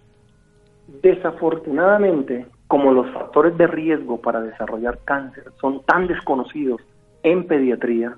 Desafortunadamente, 1.02 2.46
como 2.66 2.92
los 2.92 3.10
factores 3.12 3.56
de 3.56 3.66
riesgo 3.66 4.20
para 4.20 4.40
desarrollar 4.40 4.98
cáncer 5.04 5.44
son 5.60 5.82
tan 5.84 6.06
desconocidos, 6.06 6.80
en 7.22 7.46
pediatría, 7.46 8.16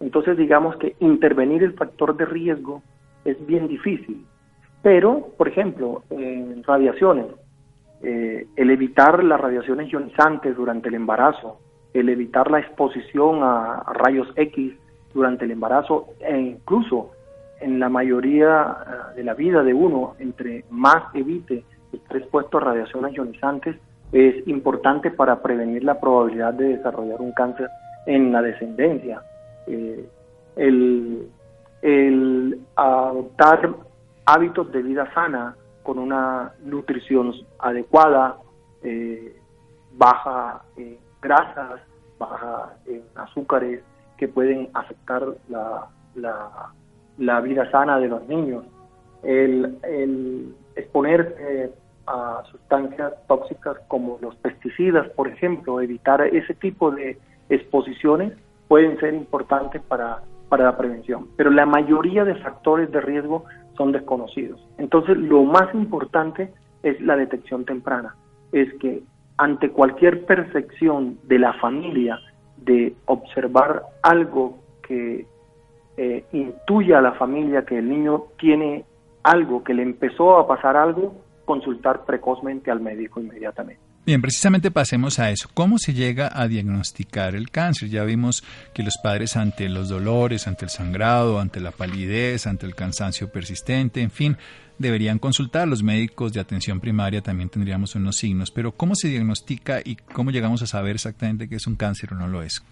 entonces 0.00 0.36
digamos 0.36 0.76
que 0.76 0.94
intervenir 1.00 1.62
el 1.62 1.72
factor 1.72 2.16
de 2.16 2.26
riesgo 2.26 2.82
es 3.24 3.44
bien 3.46 3.66
difícil. 3.66 4.24
Pero, 4.82 5.28
por 5.36 5.48
ejemplo, 5.48 6.02
en 6.10 6.62
radiaciones, 6.62 7.26
eh, 8.02 8.46
el 8.56 8.70
evitar 8.70 9.24
las 9.24 9.40
radiaciones 9.40 9.90
ionizantes 9.90 10.56
durante 10.56 10.88
el 10.88 10.94
embarazo, 10.94 11.58
el 11.94 12.08
evitar 12.08 12.50
la 12.50 12.60
exposición 12.60 13.40
a, 13.42 13.82
rayos 13.94 14.28
X 14.36 14.74
durante 15.14 15.46
el 15.46 15.52
embarazo 15.52 16.08
e 16.20 16.38
incluso 16.38 17.10
en 17.60 17.78
la 17.78 17.88
mayoría 17.88 18.76
eh, 18.86 19.16
de 19.16 19.24
la 19.24 19.34
vida 19.34 19.62
de 19.62 19.74
uno, 19.74 20.14
entre 20.18 20.64
más 20.70 21.14
evite 21.14 21.64
estar 21.92 22.16
expuesto 22.16 22.58
a 22.58 22.62
radiaciones 22.62 23.14
ionizantes, 23.14 23.76
es 24.12 24.46
importante 24.46 25.10
para 25.10 25.42
prevenir 25.42 25.84
la 25.84 25.98
probabilidad 26.00 26.54
de 26.54 26.76
desarrollar 26.76 27.20
un 27.20 27.32
cáncer 27.32 27.68
en 28.06 28.32
la 28.32 28.42
descendencia. 28.42 29.22
Eh, 29.66 30.08
el, 30.56 31.28
adoptar 32.74 33.74
hábitos 34.24 34.72
de 34.72 34.82
vida 34.82 35.12
sana 35.14 35.56
con 35.82 35.98
una 35.98 36.52
nutrición 36.64 37.32
adecuada, 37.58 38.38
eh, 38.82 39.36
baja 39.92 40.62
en 40.76 40.98
grasas, 41.22 41.80
baja 42.18 42.74
en 42.86 43.02
azúcares 43.14 43.82
que 44.16 44.26
pueden 44.26 44.68
afectar 44.74 45.22
la, 45.48 45.86
la, 46.14 46.72
vida 47.18 47.70
sana 47.70 47.98
de 47.98 48.08
los 48.08 48.26
niños. 48.28 48.64
El, 49.22 49.78
el 49.82 50.54
exponerse 50.76 51.72
a 52.06 52.42
sustancias 52.50 53.12
tóxicas 53.26 53.76
como 53.88 54.18
los 54.20 54.34
pesticidas, 54.36 55.08
por 55.10 55.28
ejemplo, 55.28 55.80
evitar 55.80 56.20
ese 56.22 56.54
tipo 56.54 56.90
de 56.90 57.18
exposiciones 57.48 58.32
pueden 58.68 58.98
ser 59.00 59.14
importantes 59.14 59.82
para, 59.82 60.22
para 60.48 60.64
la 60.64 60.76
prevención, 60.76 61.28
pero 61.36 61.50
la 61.50 61.66
mayoría 61.66 62.24
de 62.24 62.34
factores 62.36 62.90
de 62.92 63.00
riesgo 63.00 63.44
son 63.76 63.92
desconocidos. 63.92 64.60
Entonces, 64.78 65.16
lo 65.16 65.42
más 65.44 65.72
importante 65.74 66.52
es 66.82 67.00
la 67.00 67.16
detección 67.16 67.64
temprana, 67.64 68.14
es 68.52 68.72
que 68.74 69.02
ante 69.38 69.70
cualquier 69.70 70.24
percepción 70.24 71.18
de 71.24 71.38
la 71.38 71.52
familia 71.54 72.18
de 72.58 72.94
observar 73.06 73.82
algo 74.02 74.58
que 74.82 75.26
eh, 75.96 76.24
intuya 76.32 76.98
a 76.98 77.02
la 77.02 77.12
familia 77.12 77.64
que 77.64 77.78
el 77.78 77.88
niño 77.88 78.24
tiene 78.38 78.84
algo, 79.22 79.64
que 79.64 79.74
le 79.74 79.82
empezó 79.82 80.38
a 80.38 80.46
pasar 80.46 80.76
algo, 80.76 81.14
consultar 81.44 82.04
precozmente 82.04 82.70
al 82.70 82.80
médico 82.80 83.20
inmediatamente. 83.20 83.80
Bien, 84.06 84.22
precisamente 84.22 84.70
pasemos 84.70 85.18
a 85.18 85.30
eso. 85.30 85.48
¿Cómo 85.52 85.78
se 85.78 85.92
llega 85.92 86.30
a 86.32 86.46
diagnosticar 86.46 87.34
el 87.34 87.50
cáncer? 87.50 87.88
Ya 87.88 88.04
vimos 88.04 88.44
que 88.72 88.84
los 88.84 88.98
padres 89.02 89.36
ante 89.36 89.68
los 89.68 89.88
dolores, 89.88 90.46
ante 90.46 90.64
el 90.64 90.70
sangrado, 90.70 91.40
ante 91.40 91.58
la 91.58 91.72
palidez, 91.72 92.46
ante 92.46 92.66
el 92.66 92.76
cansancio 92.76 93.32
persistente, 93.32 94.02
en 94.02 94.12
fin, 94.12 94.36
deberían 94.78 95.18
consultar. 95.18 95.66
Los 95.66 95.82
médicos 95.82 96.32
de 96.32 96.38
atención 96.38 96.78
primaria 96.78 97.20
también 97.20 97.48
tendríamos 97.48 97.96
unos 97.96 98.16
signos. 98.16 98.52
Pero 98.52 98.70
¿cómo 98.70 98.94
se 98.94 99.08
diagnostica 99.08 99.80
y 99.84 99.96
cómo 99.96 100.30
llegamos 100.30 100.62
a 100.62 100.68
saber 100.68 100.94
exactamente 100.94 101.48
que 101.48 101.56
es 101.56 101.66
un 101.66 101.74
cáncer 101.74 102.12
o 102.12 102.16
no 102.16 102.28
lo 102.28 102.42
es? 102.42 102.62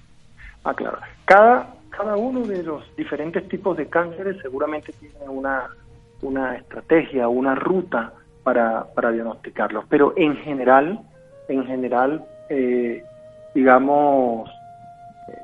Ah, 0.63 0.73
claro. 0.73 0.99
Cada, 1.25 1.75
cada 1.97 2.17
uno 2.17 2.41
de 2.41 2.63
los 2.63 2.85
diferentes 2.97 3.49
tipos 3.49 3.77
de 3.77 3.87
cánceres 3.87 4.41
seguramente 4.43 4.93
tiene 4.93 5.29
una, 5.29 5.69
una 6.23 6.57
estrategia, 6.57 7.29
una 7.29 7.55
ruta 7.55 8.13
para, 8.43 8.85
para 8.95 9.13
diagnosticarlos. 9.13 9.85
Pero 9.89 10.13
en 10.17 10.37
general, 10.37 11.01
en 11.49 11.65
general, 11.67 12.25
eh, 12.49 13.03
digamos, 13.55 14.51
eh, 15.29 15.39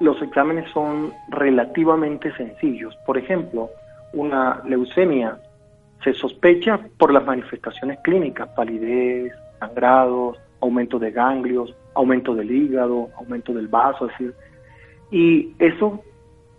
los 0.00 0.20
exámenes 0.22 0.70
son 0.72 1.12
relativamente 1.28 2.34
sencillos. 2.36 2.96
Por 3.04 3.18
ejemplo, 3.18 3.70
una 4.12 4.62
leucemia 4.64 5.38
se 6.02 6.14
sospecha 6.14 6.78
por 6.96 7.12
las 7.12 7.24
manifestaciones 7.24 7.98
clínicas, 8.04 8.48
palidez, 8.50 9.32
sangrados, 9.58 10.38
aumento 10.60 10.98
de 10.98 11.10
ganglios, 11.10 11.74
aumento 11.94 12.34
del 12.34 12.50
hígado, 12.50 13.08
aumento 13.16 13.52
del 13.52 13.68
vaso, 13.68 14.06
es 14.06 14.12
decir, 14.12 14.34
Y 15.10 15.54
eso 15.58 16.02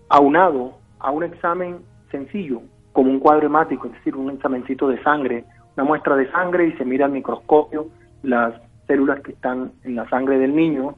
aunado 0.09 0.77
a 0.99 1.12
un 1.12 1.23
examen 1.23 1.79
sencillo, 2.12 2.62
como 2.91 3.12
un 3.12 3.19
cuadro 3.19 3.45
hemático, 3.45 3.88
es 3.88 3.93
decir, 3.93 4.15
un 4.15 4.31
examencito 4.31 4.88
de 4.88 5.01
sangre, 5.03 5.45
una 5.77 5.85
muestra 5.85 6.15
de 6.15 6.29
sangre 6.31 6.67
y 6.67 6.73
se 6.73 6.85
mira 6.85 7.05
al 7.05 7.12
microscopio 7.12 7.88
las 8.23 8.53
células 8.88 9.21
que 9.21 9.31
están 9.31 9.71
en 9.83 9.95
la 9.95 10.09
sangre 10.09 10.39
del 10.39 10.55
niño, 10.55 10.95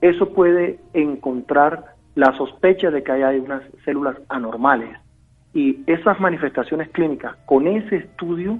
eso 0.00 0.32
puede 0.32 0.80
encontrar 0.92 1.94
la 2.14 2.36
sospecha 2.36 2.90
de 2.90 3.02
que 3.02 3.12
hay 3.12 3.38
unas 3.38 3.62
células 3.84 4.16
anormales. 4.28 4.98
Y 5.54 5.82
esas 5.86 6.20
manifestaciones 6.20 6.88
clínicas 6.90 7.36
con 7.46 7.66
ese 7.66 7.96
estudio 7.96 8.58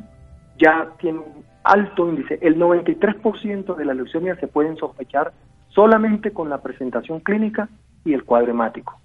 ya 0.58 0.88
tienen 1.00 1.22
un 1.22 1.44
alto 1.64 2.08
índice. 2.08 2.38
El 2.40 2.56
93% 2.58 3.76
de 3.76 3.84
las 3.84 3.96
leucemias 3.96 4.38
se 4.38 4.46
pueden 4.46 4.76
sospechar 4.76 5.32
solamente 5.68 6.32
con 6.32 6.48
la 6.48 6.62
presentación 6.62 7.20
clínica 7.20 7.68
y 8.04 8.14
el 8.14 8.24
cuadro 8.24 8.50
hemático. 8.50 8.98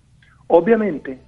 Obviamente 0.48 1.20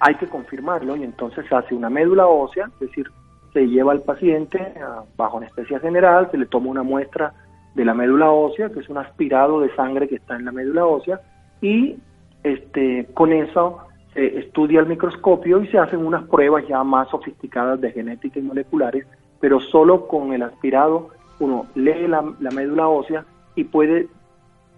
hay 0.00 0.14
que 0.16 0.28
confirmarlo 0.28 0.96
y 0.96 1.04
entonces 1.04 1.46
se 1.48 1.54
hace 1.54 1.74
una 1.74 1.90
médula 1.90 2.26
ósea, 2.26 2.70
es 2.74 2.80
decir, 2.80 3.06
se 3.52 3.66
lleva 3.66 3.92
al 3.92 4.02
paciente 4.02 4.74
bajo 5.16 5.38
anestesia 5.38 5.80
general, 5.80 6.30
se 6.30 6.38
le 6.38 6.46
toma 6.46 6.70
una 6.70 6.82
muestra 6.82 7.32
de 7.74 7.84
la 7.84 7.94
médula 7.94 8.30
ósea, 8.30 8.70
que 8.70 8.80
es 8.80 8.88
un 8.88 8.98
aspirado 8.98 9.60
de 9.60 9.74
sangre 9.74 10.08
que 10.08 10.16
está 10.16 10.36
en 10.36 10.44
la 10.44 10.52
médula 10.52 10.84
ósea, 10.84 11.20
y 11.60 11.96
este, 12.42 13.06
con 13.14 13.32
eso 13.32 13.78
se 14.14 14.38
estudia 14.38 14.80
el 14.80 14.86
microscopio 14.86 15.62
y 15.62 15.68
se 15.68 15.78
hacen 15.78 16.04
unas 16.04 16.24
pruebas 16.28 16.66
ya 16.68 16.82
más 16.84 17.08
sofisticadas 17.08 17.80
de 17.80 17.92
genética 17.92 18.38
y 18.38 18.42
moleculares, 18.42 19.06
pero 19.40 19.60
solo 19.60 20.06
con 20.06 20.32
el 20.32 20.42
aspirado 20.42 21.10
uno 21.40 21.66
lee 21.74 22.08
la, 22.08 22.24
la 22.40 22.50
médula 22.50 22.88
ósea 22.88 23.24
y 23.54 23.64
puede, 23.64 24.08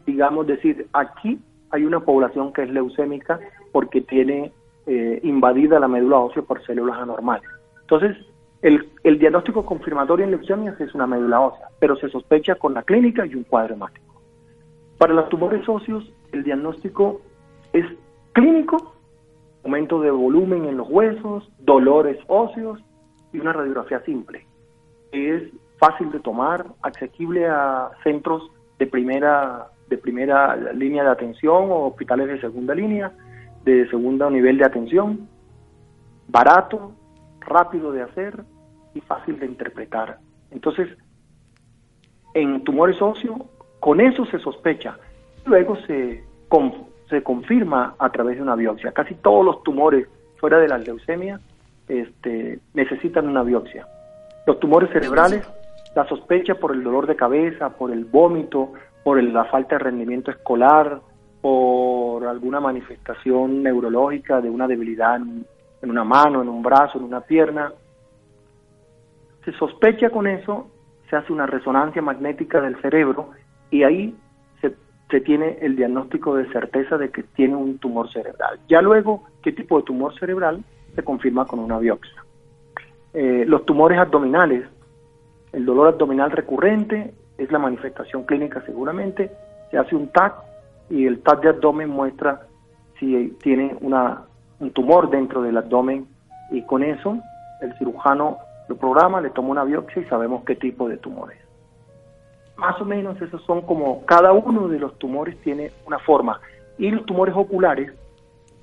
digamos, 0.06 0.46
decir, 0.46 0.86
aquí 0.92 1.38
hay 1.70 1.84
una 1.84 2.00
población 2.00 2.52
que 2.52 2.62
es 2.62 2.70
leucémica 2.70 3.40
porque 3.72 4.00
tiene 4.00 4.52
eh, 4.86 5.20
invadida 5.22 5.78
la 5.78 5.88
médula 5.88 6.18
ósea 6.18 6.42
por 6.42 6.64
células 6.64 6.98
anormales. 6.98 7.48
Entonces, 7.82 8.16
el, 8.62 8.88
el, 9.04 9.18
diagnóstico 9.18 9.64
confirmatorio 9.64 10.24
en 10.24 10.32
leucemias 10.32 10.80
es 10.80 10.94
una 10.94 11.06
médula 11.06 11.40
ósea, 11.40 11.68
pero 11.78 11.96
se 11.96 12.08
sospecha 12.08 12.56
con 12.56 12.74
la 12.74 12.82
clínica 12.82 13.24
y 13.26 13.34
un 13.34 13.44
cuadro 13.44 13.74
hemático. 13.74 14.20
Para 14.98 15.14
los 15.14 15.28
tumores 15.28 15.66
óseos, 15.68 16.12
el 16.32 16.44
diagnóstico 16.44 17.20
es 17.72 17.86
clínico, 18.32 18.94
aumento 19.64 20.00
de 20.00 20.10
volumen 20.10 20.66
en 20.66 20.76
los 20.76 20.88
huesos, 20.88 21.50
dolores 21.58 22.18
óseos 22.26 22.80
y 23.32 23.38
una 23.38 23.52
radiografía 23.52 24.00
simple. 24.04 24.46
Es 25.12 25.42
fácil 25.78 26.10
de 26.12 26.20
tomar, 26.20 26.66
accesible 26.82 27.46
a 27.46 27.90
centros 28.02 28.50
de 28.78 28.86
primera, 28.86 29.68
de 29.90 29.98
primera 29.98 30.56
línea 30.72 31.02
de 31.02 31.10
atención 31.10 31.70
o 31.70 31.88
hospitales 31.88 32.28
de 32.28 32.40
segunda 32.40 32.74
línea, 32.74 33.12
de 33.64 33.88
segundo 33.90 34.30
nivel 34.30 34.56
de 34.56 34.64
atención, 34.64 35.28
barato, 36.28 36.92
rápido 37.40 37.92
de 37.92 38.02
hacer 38.02 38.44
y 38.94 39.00
fácil 39.00 39.38
de 39.38 39.46
interpretar. 39.46 40.18
Entonces, 40.52 40.88
en 42.34 42.62
tumores 42.62 43.02
óseos, 43.02 43.42
con 43.80 44.00
eso 44.00 44.24
se 44.26 44.38
sospecha. 44.38 44.96
Luego 45.44 45.76
se, 45.86 46.22
se 47.08 47.22
confirma 47.22 47.96
a 47.98 48.10
través 48.10 48.36
de 48.36 48.42
una 48.42 48.54
biopsia. 48.54 48.92
Casi 48.92 49.14
todos 49.16 49.44
los 49.44 49.62
tumores 49.64 50.06
fuera 50.36 50.58
de 50.58 50.68
la 50.68 50.78
leucemia 50.78 51.40
este, 51.88 52.60
necesitan 52.74 53.26
una 53.26 53.42
biopsia. 53.42 53.86
Los 54.46 54.60
tumores 54.60 54.90
cerebrales, 54.90 55.44
la 55.96 56.06
sospecha 56.08 56.54
por 56.54 56.72
el 56.72 56.84
dolor 56.84 57.08
de 57.08 57.16
cabeza, 57.16 57.70
por 57.70 57.90
el 57.90 58.04
vómito, 58.04 58.72
por 59.02 59.22
la 59.22 59.44
falta 59.46 59.76
de 59.76 59.84
rendimiento 59.84 60.30
escolar, 60.30 61.00
por 61.40 62.24
alguna 62.26 62.60
manifestación 62.60 63.62
neurológica 63.62 64.40
de 64.40 64.50
una 64.50 64.66
debilidad 64.66 65.16
en, 65.16 65.46
una 65.82 66.04
mano, 66.04 66.42
en 66.42 66.48
un 66.48 66.62
brazo, 66.62 66.98
en 66.98 67.04
una 67.04 67.22
pierna. 67.22 67.72
Se 69.44 69.52
sospecha 69.52 70.10
con 70.10 70.26
eso, 70.26 70.68
se 71.08 71.16
hace 71.16 71.32
una 71.32 71.46
resonancia 71.46 72.02
magnética 72.02 72.60
del 72.60 72.80
cerebro 72.82 73.30
y 73.70 73.84
ahí 73.84 74.14
se, 74.60 75.20
tiene 75.22 75.58
el 75.62 75.76
diagnóstico 75.76 76.36
de 76.36 76.46
certeza 76.52 76.98
de 76.98 77.10
que 77.10 77.22
tiene 77.22 77.56
un 77.56 77.78
tumor 77.78 78.12
cerebral. 78.12 78.60
Ya 78.68 78.82
luego, 78.82 79.24
qué 79.42 79.52
tipo 79.52 79.78
de 79.78 79.84
tumor 79.84 80.16
cerebral 80.18 80.62
se 80.94 81.02
confirma 81.02 81.46
con 81.46 81.58
una 81.58 81.78
biopsia. 81.78 82.24
Eh, 83.14 83.44
los 83.46 83.64
tumores 83.64 83.98
abdominales, 83.98 84.68
el 85.52 85.64
dolor 85.64 85.88
abdominal 85.88 86.30
recurrente 86.30 87.12
es 87.40 87.50
la 87.50 87.58
manifestación 87.58 88.24
clínica 88.24 88.62
seguramente, 88.66 89.30
se 89.70 89.78
hace 89.78 89.96
un 89.96 90.08
TAC 90.08 90.34
y 90.90 91.06
el 91.06 91.22
TAC 91.22 91.42
de 91.42 91.48
abdomen 91.48 91.88
muestra 91.88 92.42
si 92.98 93.36
tiene 93.42 93.76
una, 93.80 94.24
un 94.58 94.70
tumor 94.72 95.08
dentro 95.08 95.40
del 95.40 95.56
abdomen 95.56 96.06
y 96.50 96.62
con 96.62 96.82
eso 96.82 97.18
el 97.62 97.76
cirujano 97.78 98.38
lo 98.68 98.76
programa, 98.76 99.20
le 99.20 99.30
toma 99.30 99.48
una 99.48 99.64
biopsia 99.64 100.02
y 100.02 100.04
sabemos 100.04 100.44
qué 100.44 100.54
tipo 100.54 100.88
de 100.88 100.96
tumor 100.98 101.32
es. 101.32 101.38
Más 102.56 102.80
o 102.80 102.84
menos 102.84 103.20
esos 103.20 103.42
son 103.42 103.62
como 103.62 104.04
cada 104.04 104.32
uno 104.32 104.68
de 104.68 104.78
los 104.78 104.96
tumores 104.98 105.36
tiene 105.40 105.72
una 105.86 105.98
forma. 105.98 106.40
Y 106.78 106.90
los 106.90 107.04
tumores 107.06 107.34
oculares, 107.34 107.92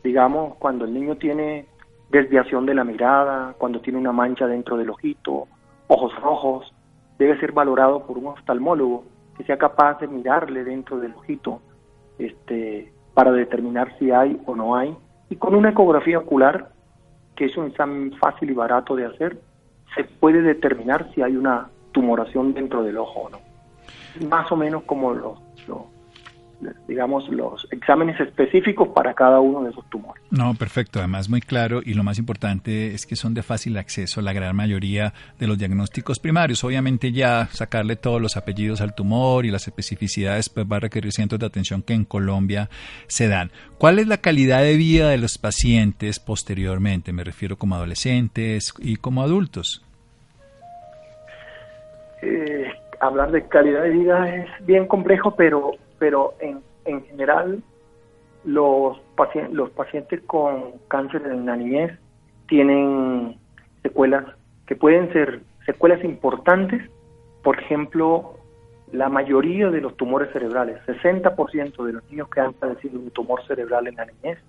digamos, 0.04 0.56
cuando 0.60 0.86
el 0.86 0.94
niño 0.94 1.18
tiene 1.18 1.66
desviación 2.10 2.66
de 2.66 2.76
la 2.76 2.84
mirada, 2.84 3.54
cuando 3.58 3.82
tiene 3.82 4.00
una 4.00 4.12
mancha 4.13 4.48
dentro 4.48 4.78
del 4.78 4.92
ojito, 4.92 5.48
ojos 5.88 6.16
rojos, 6.22 6.74
debe 7.17 7.39
ser 7.39 7.51
valorado 7.51 8.06
por 8.06 8.17
un 8.17 8.27
oftalmólogo 8.27 9.03
que 9.38 9.43
sea 9.43 9.58
capaz 9.58 9.99
de 9.99 10.08
mirarle 10.08 10.63
dentro 10.63 10.99
del 10.99 11.13
ojito 11.13 11.62
este, 12.17 12.91
para 13.13 13.32
determinar 13.32 13.97
si 13.99 14.12
hay 14.12 14.39
o 14.45 14.56
no 14.56 14.75
hay. 14.75 14.95
Y 15.30 15.36
con 15.36 15.56
una 15.56 15.69
ecografía 15.69 16.19
ocular, 16.19 16.71
que 17.36 17.45
es 17.45 17.58
un 17.58 17.67
examen 17.67 18.13
fácil 18.17 18.49
y 18.49 18.53
barato 18.53 18.95
de 18.95 19.06
hacer, 19.06 19.39
se 19.95 20.03
puede 20.03 20.41
determinar 20.41 21.12
si 21.13 21.21
hay 21.21 21.36
una 21.36 21.69
tumoración 21.91 22.53
dentro 22.53 22.84
del 22.84 22.97
ojo 22.97 23.21
o 23.21 23.30
no. 23.30 23.39
Más 24.27 24.51
o 24.51 24.56
menos 24.56 24.84
como 24.84 25.13
los, 25.13 25.39
los 25.67 25.82
digamos, 26.88 27.30
los 27.30 27.67
exámenes 27.72 28.20
específicos 28.20 28.89
para 28.89 29.13
cada 29.13 29.39
uno 29.39 29.63
de 29.63 29.70
esos 29.70 29.86
tumores. 29.89 30.24
No, 30.32 30.56
perfecto, 30.56 31.00
además 31.00 31.30
muy 31.30 31.41
claro 31.41 31.82
y 31.84 31.93
lo 31.93 32.04
más 32.04 32.17
importante 32.17 32.93
es 32.93 33.06
que 33.06 33.15
son 33.15 33.34
de 33.34 33.43
fácil 33.43 33.78
acceso 33.78 34.22
la 34.22 34.34
gran 34.34 34.56
mayoría 34.56 35.13
de 35.39 35.48
los 35.48 35.58
diagnósticos 35.58 36.20
primarios. 36.20 36.63
Obviamente 36.63 37.12
ya 37.12 37.48
sacarle 37.52 37.96
todos 37.96 38.22
los 38.22 38.38
apellidos 38.38 38.82
al 38.82 38.96
tumor 38.96 39.46
y 39.46 39.52
las 39.52 39.67
especificidades 39.67 40.50
pues 40.50 40.65
va 40.65 40.78
a 40.78 40.82
requerir 40.82 41.12
cientos 41.12 41.39
de 41.39 41.46
atención 41.46 41.82
que 41.84 41.93
en 41.93 42.06
Colombia 42.06 42.70
se 43.08 43.28
dan. 43.28 43.52
¿Cuál 43.78 44.00
es 44.00 44.08
la 44.08 44.17
calidad 44.17 44.62
de 44.62 44.76
vida 44.76 45.10
de 45.10 45.17
los 45.17 45.38
pacientes 45.38 46.20
posteriormente? 46.20 47.13
Me 47.13 47.24
refiero 47.24 47.58
como 47.58 47.76
adolescentes 47.76 48.74
y 48.80 48.96
como 48.96 49.22
adultos. 49.22 49.84
Eh, 52.22 52.65
hablar 53.00 53.32
de 53.32 53.48
calidad 53.48 53.84
de 53.84 53.89
vida 53.89 54.36
es 54.36 54.65
bien 54.65 54.88
complejo, 54.88 55.36
pero 55.36 55.74
pero 55.99 56.36
en, 56.39 56.62
en 56.86 57.03
general 57.05 57.63
los, 58.43 58.97
pacientes, 59.15 59.53
los 59.53 59.69
pacientes 59.71 60.21
con 60.25 60.73
cáncer 60.88 61.23
en 61.25 61.45
la 61.45 61.55
niñez 61.55 61.97
tienen 62.47 63.38
secuelas 63.83 64.25
que 64.65 64.75
pueden 64.75 65.12
ser 65.13 65.41
secuelas 65.65 66.03
importantes, 66.03 66.81
por 67.43 67.60
ejemplo, 67.60 68.38
la 68.91 69.10
mayoría 69.10 69.69
de 69.69 69.81
los 69.81 69.95
tumores 69.97 70.31
cerebrales, 70.31 70.77
60% 70.86 71.86
de 71.86 71.93
los 71.93 72.03
niños 72.10 72.29
que 72.29 72.39
han 72.39 72.53
padecido 72.53 72.99
un 72.99 73.12
tumor 73.12 73.45
cerebral 73.47 73.88
en 73.88 73.95
la 73.95 74.05
niñez, 74.05 74.39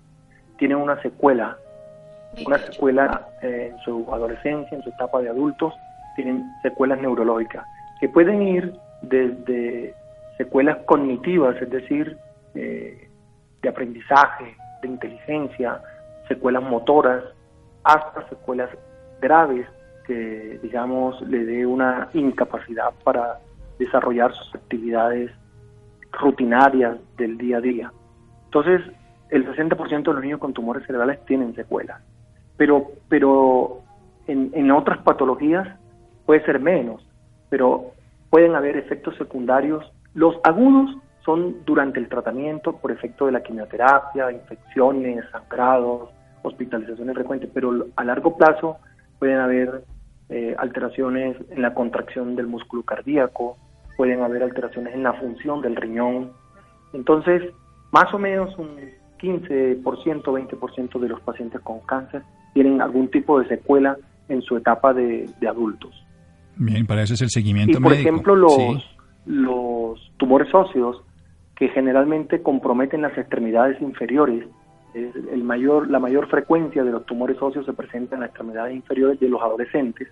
tienen 0.57 0.77
una 0.77 1.01
secuela, 1.01 1.57
una 2.45 2.57
secuela 2.57 3.27
eh, 3.41 3.71
en 3.71 3.79
su 3.79 4.07
adolescencia, 4.13 4.77
en 4.77 4.83
su 4.83 4.89
etapa 4.89 5.21
de 5.21 5.29
adultos, 5.29 5.73
tienen 6.15 6.45
secuelas 6.61 7.01
neurológicas, 7.01 7.65
que 7.99 8.09
pueden 8.09 8.41
ir 8.41 8.73
desde 9.01 9.93
secuelas 10.39 10.77
cognitivas, 10.85 11.61
es 11.61 11.69
decir, 11.69 12.17
eh, 12.55 13.09
de 13.61 13.69
aprendizaje, 13.69 14.55
de 14.81 14.87
inteligencia, 14.87 15.81
secuelas 16.29 16.63
motoras, 16.63 17.25
hasta 17.83 18.27
secuelas 18.29 18.69
graves 19.21 19.67
que, 20.07 20.57
digamos, 20.63 21.21
le 21.23 21.43
dé 21.43 21.65
una 21.65 22.07
incapacidad 22.13 22.93
para 23.03 23.39
desarrollar 23.79 24.33
sus 24.33 24.55
actividades 24.55 25.29
rutinarias 26.13 26.95
del 27.17 27.37
día 27.37 27.57
a 27.57 27.61
día. 27.61 27.91
Entonces, 28.45 28.81
el 29.29 29.45
60% 29.45 30.03
de 30.03 30.13
los 30.13 30.23
niños 30.23 30.39
con 30.39 30.53
tumores 30.53 30.85
cerebrales 30.87 31.23
tienen 31.25 31.53
secuelas, 31.53 32.01
pero, 32.55 32.91
pero 33.09 33.81
en, 34.25 34.51
en 34.53 34.71
otras 34.71 34.99
patologías 34.99 35.67
puede 36.25 36.45
ser 36.45 36.61
menos, 36.61 37.05
pero 37.49 37.91
pueden 38.29 38.55
haber 38.55 38.77
efectos 38.77 39.17
secundarios 39.17 39.83
los 40.19 40.35
agudos 40.43 40.97
son 41.23 41.63
durante 41.65 41.97
el 41.97 42.09
tratamiento 42.09 42.73
por 42.73 42.91
efecto 42.91 43.25
de 43.25 43.31
la 43.31 43.41
quimioterapia, 43.41 44.29
infecciones, 44.33 45.23
sangrados, 45.31 46.09
hospitalizaciones 46.43 47.15
frecuentes, 47.15 47.49
pero 47.53 47.87
a 47.95 48.03
largo 48.03 48.35
plazo 48.35 48.75
pueden 49.17 49.37
haber 49.37 49.85
eh, 50.27 50.57
alteraciones 50.59 51.37
en 51.51 51.61
la 51.61 51.73
contracción 51.73 52.35
del 52.35 52.47
músculo 52.47 52.83
cardíaco, 52.83 53.57
pueden 53.95 54.21
haber 54.21 54.43
alteraciones 54.43 54.93
en 54.93 55.03
la 55.03 55.13
función 55.13 55.61
del 55.61 55.77
riñón. 55.77 56.33
Entonces, 56.91 57.41
más 57.93 58.13
o 58.13 58.19
menos 58.19 58.53
un 58.57 58.75
15%, 59.21 59.81
20% 59.81 60.99
de 60.99 61.07
los 61.07 61.21
pacientes 61.21 61.61
con 61.61 61.79
cáncer 61.79 62.23
tienen 62.53 62.81
algún 62.81 63.09
tipo 63.09 63.39
de 63.39 63.47
secuela 63.47 63.95
en 64.27 64.41
su 64.41 64.57
etapa 64.57 64.93
de, 64.93 65.29
adultos. 65.47 65.95
Bien, 66.57 66.85
para 66.85 67.03
eso 67.03 67.13
es 67.13 67.21
el 67.21 67.29
seguimiento 67.29 67.77
y 67.77 67.81
por 67.81 67.93
ejemplo, 67.93 68.35
los, 68.35 68.57
los 69.25 69.68
tumores 70.19 70.53
óseos 70.53 71.01
que 71.55 71.69
generalmente 71.69 72.43
comprometen 72.43 73.01
las 73.01 73.17
extremidades 73.17 73.81
inferiores, 73.81 74.47
el 74.93 75.43
mayor, 75.43 75.89
la 75.89 75.99
mayor 75.99 76.27
frecuencia 76.27 76.83
de 76.83 76.91
los 76.91 77.05
tumores 77.05 77.41
óseos 77.41 77.65
se 77.65 77.73
presenta 77.73 78.15
en 78.15 78.21
las 78.21 78.29
extremidades 78.29 78.75
inferiores 78.75 79.19
de 79.19 79.29
los 79.29 79.41
adolescentes. 79.41 80.07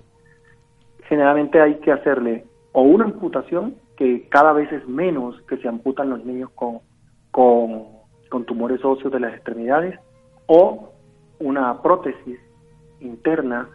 Generalmente 1.03 1.61
hay 1.61 1.75
que 1.75 1.91
hacerle 1.91 2.45
o 2.71 2.81
una 2.81 3.05
amputación, 3.05 3.75
que 3.95 4.27
cada 4.29 4.53
vez 4.53 4.71
es 4.71 4.87
menos 4.87 5.41
que 5.49 5.57
se 5.57 5.67
amputan 5.67 6.09
los 6.09 6.23
niños 6.23 6.51
con, 6.53 6.79
con, 7.31 8.45
tumores 8.45 8.83
óseos 8.85 9.11
de 9.11 9.19
las 9.19 9.33
extremidades, 9.33 9.99
o 10.45 10.91
una 11.39 11.81
prótesis 11.81 12.39
interna 12.99 13.67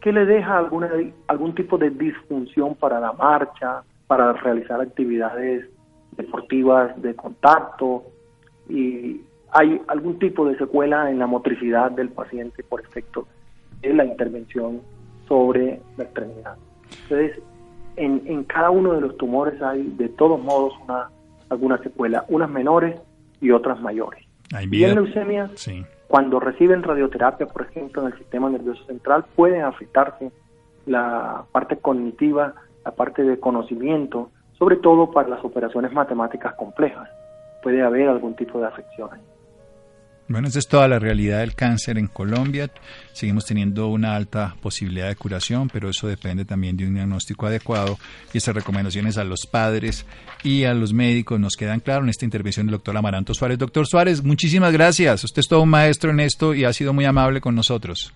que 0.00 0.12
le 0.12 0.24
deja 0.24 0.56
alguna, 0.56 0.90
algún 1.26 1.54
tipo 1.54 1.76
de 1.76 1.90
disfunción 1.90 2.74
para 2.76 2.98
la 2.98 3.12
marcha, 3.12 3.82
para 4.06 4.32
realizar 4.32 4.80
actividades 4.80 5.68
deportivas 6.16 7.00
de 7.00 7.14
contacto 7.14 8.04
y 8.68 9.20
hay 9.52 9.80
algún 9.88 10.18
tipo 10.18 10.46
de 10.48 10.56
secuela 10.58 11.10
en 11.10 11.18
la 11.18 11.26
motricidad 11.26 11.90
del 11.90 12.10
paciente 12.10 12.62
por 12.62 12.80
efecto 12.80 13.26
de 13.80 13.94
la 13.94 14.04
intervención 14.04 14.80
sobre 15.28 15.80
la 15.96 16.04
extremidad. 16.04 16.56
Entonces, 17.02 17.40
en, 17.96 18.22
en 18.26 18.44
cada 18.44 18.70
uno 18.70 18.92
de 18.92 19.00
los 19.00 19.16
tumores 19.16 19.60
hay 19.62 19.82
de 19.96 20.08
todos 20.08 20.42
modos 20.42 20.74
una, 20.84 21.10
alguna 21.48 21.78
secuela, 21.78 22.24
unas 22.28 22.50
menores 22.50 23.00
y 23.40 23.50
otras 23.50 23.80
mayores. 23.80 24.24
y 24.70 24.84
en 24.84 24.94
leucemias, 24.94 25.50
cuando 26.08 26.38
reciben 26.40 26.82
radioterapia, 26.82 27.46
por 27.46 27.62
ejemplo, 27.62 28.02
en 28.02 28.12
el 28.12 28.18
sistema 28.18 28.48
nervioso 28.48 28.84
central, 28.84 29.24
pueden 29.34 29.62
afectarse 29.62 30.30
la 30.86 31.44
parte 31.52 31.76
cognitiva, 31.76 32.54
la 32.84 32.92
parte 32.92 33.22
de 33.22 33.40
conocimiento, 33.40 34.30
sobre 34.58 34.76
todo 34.76 35.10
para 35.10 35.28
las 35.28 35.44
operaciones 35.44 35.92
matemáticas 35.92 36.54
complejas. 36.54 37.08
Puede 37.62 37.82
haber 37.82 38.08
algún 38.08 38.34
tipo 38.34 38.60
de 38.60 38.66
afección 38.66 39.10
ahí. 39.12 39.20
Bueno, 40.28 40.48
esa 40.48 40.58
es 40.58 40.66
toda 40.66 40.88
la 40.88 40.98
realidad 40.98 41.38
del 41.38 41.54
cáncer 41.54 41.98
en 41.98 42.08
Colombia. 42.08 42.68
Seguimos 43.12 43.44
teniendo 43.44 43.86
una 43.86 44.16
alta 44.16 44.56
posibilidad 44.60 45.06
de 45.06 45.14
curación, 45.14 45.68
pero 45.72 45.88
eso 45.88 46.08
depende 46.08 46.44
también 46.44 46.76
de 46.76 46.84
un 46.84 46.94
diagnóstico 46.94 47.46
adecuado 47.46 47.96
y 48.32 48.38
esas 48.38 48.56
recomendaciones 48.56 49.18
a 49.18 49.24
los 49.24 49.46
padres 49.46 50.04
y 50.42 50.64
a 50.64 50.74
los 50.74 50.92
médicos 50.92 51.38
nos 51.38 51.54
quedan 51.54 51.78
claras 51.78 52.02
en 52.02 52.08
esta 52.08 52.24
intervención 52.24 52.66
del 52.66 52.72
doctor 52.72 52.96
Amaranto 52.96 53.34
Suárez. 53.34 53.58
Doctor 53.58 53.86
Suárez, 53.86 54.24
muchísimas 54.24 54.72
gracias. 54.72 55.22
Usted 55.22 55.40
es 55.40 55.48
todo 55.48 55.62
un 55.62 55.68
maestro 55.68 56.10
en 56.10 56.18
esto 56.18 56.54
y 56.54 56.64
ha 56.64 56.72
sido 56.72 56.92
muy 56.92 57.04
amable 57.04 57.40
con 57.40 57.54
nosotros. 57.54 58.12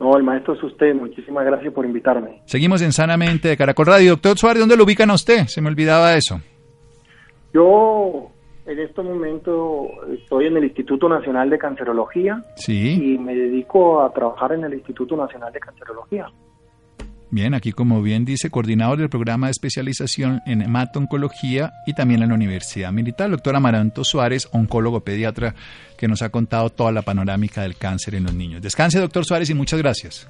No, 0.00 0.16
el 0.16 0.22
maestro 0.22 0.54
es 0.54 0.62
usted. 0.62 0.94
Muchísimas 0.94 1.44
gracias 1.44 1.72
por 1.72 1.86
invitarme. 1.86 2.42
Seguimos 2.46 2.82
en 2.82 2.92
Sanamente 2.92 3.48
de 3.48 3.56
Caracol 3.56 3.86
Radio. 3.86 4.10
Doctor 4.12 4.38
Suárez, 4.38 4.60
¿dónde 4.60 4.76
lo 4.76 4.84
ubican 4.84 5.10
a 5.10 5.14
usted? 5.14 5.46
Se 5.46 5.60
me 5.60 5.68
olvidaba 5.68 6.14
eso. 6.14 6.40
Yo 7.52 8.30
en 8.66 8.78
este 8.78 9.02
momento 9.02 9.88
estoy 10.12 10.46
en 10.46 10.56
el 10.56 10.64
Instituto 10.64 11.08
Nacional 11.08 11.50
de 11.50 11.58
Cancerología 11.58 12.42
y 12.66 13.18
me 13.18 13.34
dedico 13.34 14.02
a 14.02 14.12
trabajar 14.12 14.52
en 14.52 14.64
el 14.64 14.74
Instituto 14.74 15.16
Nacional 15.16 15.52
de 15.52 15.60
Cancerología. 15.60 16.26
Bien, 17.34 17.52
aquí 17.52 17.72
como 17.72 18.00
bien 18.00 18.24
dice, 18.24 18.48
coordinador 18.48 19.00
del 19.00 19.08
programa 19.08 19.48
de 19.48 19.50
especialización 19.50 20.40
en 20.46 20.62
hemato-oncología 20.62 21.72
y 21.84 21.92
también 21.92 22.22
en 22.22 22.28
la 22.28 22.36
Universidad 22.36 22.92
Militar, 22.92 23.28
doctor 23.28 23.56
Amaranto 23.56 24.04
Suárez, 24.04 24.46
oncólogo 24.52 25.00
pediatra, 25.00 25.56
que 25.98 26.06
nos 26.06 26.22
ha 26.22 26.28
contado 26.28 26.70
toda 26.70 26.92
la 26.92 27.02
panorámica 27.02 27.62
del 27.62 27.74
cáncer 27.74 28.14
en 28.14 28.22
los 28.22 28.34
niños. 28.34 28.62
Descanse, 28.62 29.00
doctor 29.00 29.24
Suárez, 29.24 29.50
y 29.50 29.54
muchas 29.54 29.80
gracias. 29.80 30.28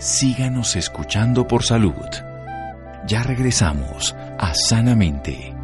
Síganos 0.00 0.74
escuchando 0.74 1.46
por 1.46 1.62
salud. 1.62 1.94
Ya 3.06 3.22
regresamos 3.22 4.16
a 4.40 4.52
Sanamente. 4.52 5.54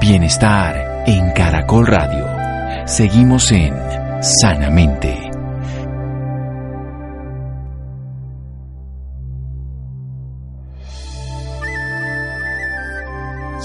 Bienestar 0.00 1.04
en 1.06 1.32
Caracol 1.32 1.86
Radio. 1.86 2.26
Seguimos 2.86 3.52
en 3.52 3.74
Sanamente. 4.22 5.27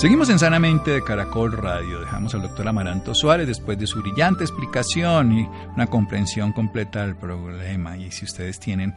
Seguimos 0.04 0.30
en 0.30 0.38
Sanamente 0.38 0.92
de 0.92 1.02
Caracol 1.02 1.54
Radio. 1.54 2.02
Dejamos 2.02 2.36
al 2.36 2.42
doctor 2.42 2.68
Amaranto 2.68 3.16
Suárez 3.16 3.48
después 3.48 3.80
de 3.80 3.88
su 3.88 4.02
brillante 4.02 4.44
explicación 4.44 5.32
y 5.32 5.48
una 5.78 5.88
comprensión 5.88 6.52
completa 6.52 7.06
del 7.06 7.16
problema. 7.16 7.96
Y 7.96 8.12
si 8.12 8.26
ustedes 8.26 8.60
tienen 8.60 8.94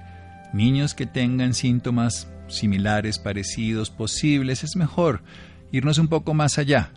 niños 0.53 0.95
que 0.97 1.07
tengan 1.07 1.55
síntomas 1.55 2.27
similares, 2.49 3.21
parecidos, 3.21 3.88
posibles, 3.88 4.64
es 4.64 4.75
mejor 4.75 5.23
irnos 5.71 5.99
un 5.99 6.09
poco 6.09 6.35
más 6.35 6.59
allá 6.59 6.90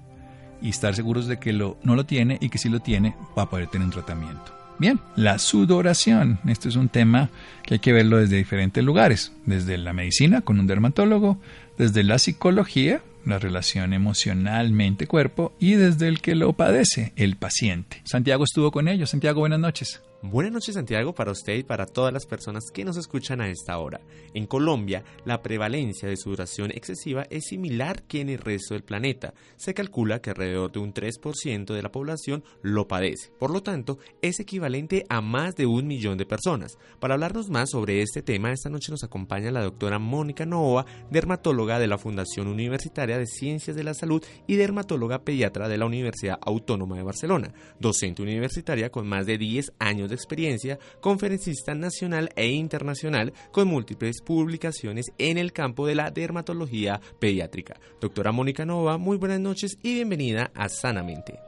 y 0.59 0.69
estar 0.69 0.95
seguros 0.95 1.27
de 1.27 1.37
que 1.37 1.53
no 1.53 1.77
lo 1.83 2.05
tiene 2.07 2.39
y 2.41 2.49
que 2.49 2.57
si 2.57 2.67
lo 2.67 2.79
tiene 2.79 3.15
va 3.37 3.43
a 3.43 3.49
poder 3.51 3.67
tener 3.67 3.85
un 3.85 3.93
tratamiento. 3.93 4.51
Bien, 4.79 4.99
la 5.17 5.37
sudoración. 5.37 6.39
Este 6.47 6.67
es 6.67 6.75
un 6.77 6.89
tema 6.89 7.29
que 7.61 7.75
hay 7.75 7.79
que 7.79 7.93
verlo 7.93 8.17
desde 8.17 8.37
diferentes 8.37 8.83
lugares, 8.83 9.33
desde 9.45 9.77
la 9.77 9.93
medicina 9.93 10.41
con 10.41 10.59
un 10.59 10.65
dermatólogo, 10.65 11.39
desde 11.77 12.01
la 12.01 12.17
psicología, 12.17 13.03
la 13.25 13.39
relación 13.39 13.93
emocional 13.93 14.71
mente-cuerpo 14.71 15.53
y 15.59 15.73
desde 15.73 16.07
el 16.07 16.21
que 16.21 16.35
lo 16.35 16.53
padece, 16.53 17.13
el 17.15 17.35
paciente. 17.35 18.01
Santiago 18.05 18.43
estuvo 18.43 18.71
con 18.71 18.87
ellos. 18.87 19.09
Santiago, 19.09 19.39
buenas 19.39 19.59
noches. 19.59 20.01
Buenas 20.21 20.51
noches 20.51 20.75
Santiago 20.75 21.15
para 21.15 21.31
usted 21.31 21.55
y 21.55 21.63
para 21.63 21.85
todas 21.85 22.11
las 22.11 22.25
personas 22.25 22.65
que 22.73 22.83
nos 22.83 22.97
escuchan 22.97 23.39
a 23.39 23.47
esta 23.47 23.77
hora. 23.77 24.01
En 24.33 24.47
Colombia, 24.47 25.05
la 25.23 25.41
prevalencia 25.41 26.09
de 26.09 26.17
sudoración 26.17 26.71
excesiva 26.71 27.25
es 27.29 27.45
similar 27.45 28.03
que 28.03 28.19
en 28.19 28.27
el 28.27 28.39
resto 28.39 28.73
del 28.73 28.83
planeta. 28.83 29.33
Se 29.55 29.73
calcula 29.73 30.19
que 30.21 30.31
alrededor 30.31 30.73
de 30.73 30.79
un 30.79 30.93
3% 30.93 31.73
de 31.73 31.81
la 31.81 31.93
población 31.93 32.43
lo 32.61 32.85
padece. 32.85 33.31
Por 33.39 33.49
lo 33.49 33.63
tanto, 33.63 33.97
es 34.21 34.41
equivalente 34.41 35.05
a 35.07 35.21
más 35.21 35.55
de 35.55 35.65
un 35.65 35.87
millón 35.87 36.17
de 36.17 36.25
personas. 36.25 36.77
Para 36.99 37.13
hablarnos 37.13 37.49
más 37.49 37.69
sobre 37.69 38.01
este 38.01 38.21
tema, 38.21 38.51
esta 38.51 38.69
noche 38.69 38.91
nos 38.91 39.05
acompaña 39.05 39.51
la 39.51 39.63
doctora 39.63 39.99
Mónica 39.99 40.45
Novoa, 40.45 40.85
dermatóloga 41.09 41.79
de 41.79 41.87
la 41.87 41.97
Fundación 41.97 42.47
Universitaria 42.47 43.17
de 43.17 43.25
Ciencias 43.25 43.77
de 43.77 43.85
la 43.85 43.93
Salud 43.93 44.21
y 44.47 44.57
dermatóloga 44.57 45.23
pediatra 45.23 45.69
de 45.69 45.77
la 45.77 45.85
Universidad 45.85 46.39
Autónoma 46.41 46.97
de 46.97 47.03
Barcelona, 47.03 47.53
docente 47.79 48.21
universitaria 48.21 48.89
con 48.89 49.07
más 49.07 49.25
de 49.25 49.37
10 49.37 49.71
años 49.79 50.08
de 50.09 50.15
experiencia, 50.15 50.77
conferencista 50.99 51.73
nacional 51.73 52.29
e 52.35 52.47
internacional 52.47 53.33
con 53.51 53.67
múltiples 53.67 54.21
publicaciones 54.21 55.13
en 55.17 55.37
el 55.37 55.53
campo 55.53 55.87
de 55.87 55.95
la 55.95 56.11
dermatología 56.11 56.99
pediátrica. 57.19 57.75
Doctora 58.01 58.31
Mónica 58.31 58.65
Nova, 58.65 58.97
muy 58.97 59.17
buenas 59.17 59.39
noches 59.39 59.77
y 59.83 59.95
bienvenida 59.95 60.51
a 60.55 60.69
Sanamente. 60.69 61.39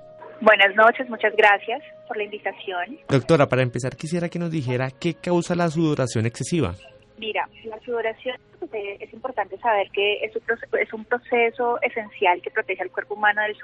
Buenas 0.41 0.75
noches, 0.75 1.07
muchas 1.07 1.35
gracias 1.35 1.83
por 2.07 2.17
la 2.17 2.23
invitación. 2.23 2.97
Doctora, 3.07 3.47
para 3.47 3.61
empezar 3.61 3.95
quisiera 3.95 4.27
que 4.27 4.39
nos 4.39 4.49
dijera 4.49 4.89
qué 4.89 5.13
causa 5.13 5.53
la 5.55 5.69
sudoración 5.69 6.25
excesiva. 6.25 6.73
Mira, 7.19 7.47
la 7.65 7.79
sudoración 7.81 8.35
eh, 8.73 8.97
es 8.99 9.13
importante 9.13 9.55
saber 9.59 9.91
que 9.91 10.23
es 10.23 10.35
un, 10.35 11.05
proceso, 11.05 11.79
esencial 11.83 12.41
que 12.41 12.49
protege 12.49 12.81
al 12.81 12.89
cuerpo 12.89 13.13
humano 13.13 13.43
del 13.43 13.55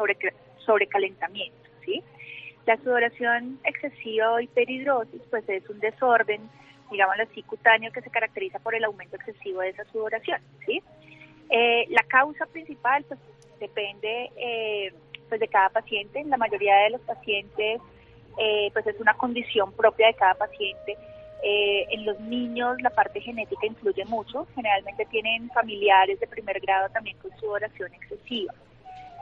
sobrecalentamiento, 0.64 1.58
¿sí? 1.84 2.04
La 2.67 2.75
sudoración 2.84 3.60
excesiva 3.63 4.34
o 4.34 4.41
hiperhidrosis 4.41 5.21
pues 5.30 5.47
es 5.47 5.67
un 5.69 5.80
desorden, 5.80 6.49
digámoslo 6.91 7.23
así, 7.23 7.41
cutáneo 7.43 7.93
que 7.93 8.01
se 8.01 8.10
caracteriza 8.10 8.59
por 8.59 8.76
el 8.76 8.84
aumento 8.84 9.15
excesivo 9.15 9.61
de 9.61 9.70
esa 9.70 9.86
sudoración. 9.86 10.41
¿sí? 10.65 10.84
Eh, 11.49 11.86
la 11.89 12.03
causa 12.03 12.45
principal 12.47 13.05
pues 13.05 13.22
depende 13.61 14.32
eh, 14.36 14.93
pues 15.30 15.39
de 15.39 15.47
cada 15.47 15.70
paciente. 15.70 16.22
La 16.26 16.36
mayoría 16.36 16.76
de 16.80 16.89
los 16.89 17.01
pacientes 17.03 17.80
eh, 18.38 18.70
pues 18.74 18.86
es 18.86 18.99
una 18.99 19.13
condición 19.13 19.72
propia 19.72 20.07
de 20.07 20.15
cada 20.15 20.34
paciente. 20.34 20.97
en 21.41 22.05
los 22.05 22.20
niños 22.20 22.82
la 22.82 22.89
parte 22.89 23.22
genética 23.22 23.65
influye 23.65 24.03
mucho. 24.03 24.45
Generalmente 24.55 25.05
tienen 25.05 25.49
familiares 25.51 26.20
de 26.20 26.28
primer 26.28 26.59
grado 26.59 26.89
también 26.89 27.18
con 27.20 27.32
sudoración 27.39 27.93
excesiva. 27.93 28.53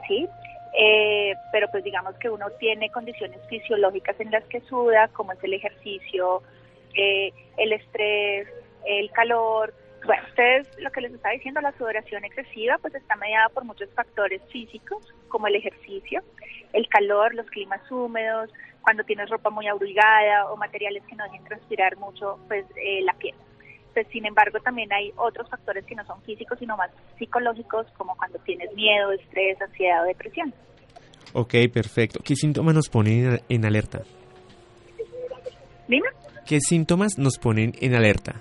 ¿sí? 0.08 0.26
Eh, 0.74 1.34
pero 1.52 1.68
pues 1.70 1.84
digamos 1.84 2.14
que 2.16 2.28
uno 2.28 2.50
tiene 2.58 2.90
condiciones 2.90 3.40
fisiológicas 3.48 4.18
en 4.20 4.30
las 4.30 4.44
que 4.44 4.60
suda, 4.62 5.08
como 5.08 5.32
es 5.32 5.42
el 5.42 5.54
ejercicio, 5.54 6.42
eh, 6.94 7.32
el 7.56 7.72
estrés, 7.72 8.48
el 8.86 9.10
calor. 9.12 9.72
Bueno, 10.04 10.22
ustedes 10.28 10.68
lo 10.78 10.90
que 10.90 11.00
les 11.00 11.12
estaba 11.12 11.34
diciendo, 11.34 11.60
la 11.60 11.76
sudoración 11.76 12.24
excesiva, 12.24 12.78
pues 12.78 12.94
está 12.94 13.16
mediada 13.16 13.48
por 13.48 13.64
muchos 13.64 13.88
factores 13.94 14.42
físicos, 14.50 15.02
como 15.28 15.46
el 15.46 15.56
ejercicio, 15.56 16.22
el 16.72 16.88
calor, 16.88 17.34
los 17.34 17.46
climas 17.46 17.80
húmedos, 17.90 18.50
cuando 18.82 19.02
tienes 19.02 19.28
ropa 19.30 19.50
muy 19.50 19.66
abrigada 19.66 20.50
o 20.52 20.56
materiales 20.56 21.02
que 21.08 21.16
no 21.16 21.24
dejen 21.24 21.44
transpirar 21.44 21.96
mucho, 21.96 22.38
pues 22.46 22.64
eh, 22.76 23.00
la 23.02 23.14
piel. 23.14 23.34
Pues 23.96 24.08
sin 24.08 24.26
embargo 24.26 24.60
también 24.60 24.92
hay 24.92 25.10
otros 25.16 25.48
factores 25.48 25.82
que 25.86 25.94
no 25.94 26.04
son 26.04 26.20
físicos, 26.20 26.58
sino 26.58 26.76
más 26.76 26.90
psicológicos, 27.18 27.86
como 27.96 28.14
cuando 28.14 28.38
tienes 28.40 28.70
miedo, 28.74 29.10
estrés, 29.12 29.58
ansiedad 29.58 30.02
o 30.02 30.06
depresión. 30.06 30.52
Ok, 31.32 31.54
perfecto. 31.72 32.20
¿Qué 32.22 32.36
síntomas 32.36 32.74
nos 32.74 32.90
ponen 32.90 33.40
en 33.48 33.64
alerta? 33.64 34.02
Dime. 35.88 36.08
¿Qué 36.46 36.60
síntomas 36.60 37.16
nos 37.16 37.38
ponen 37.38 37.72
en 37.80 37.94
alerta? 37.94 38.34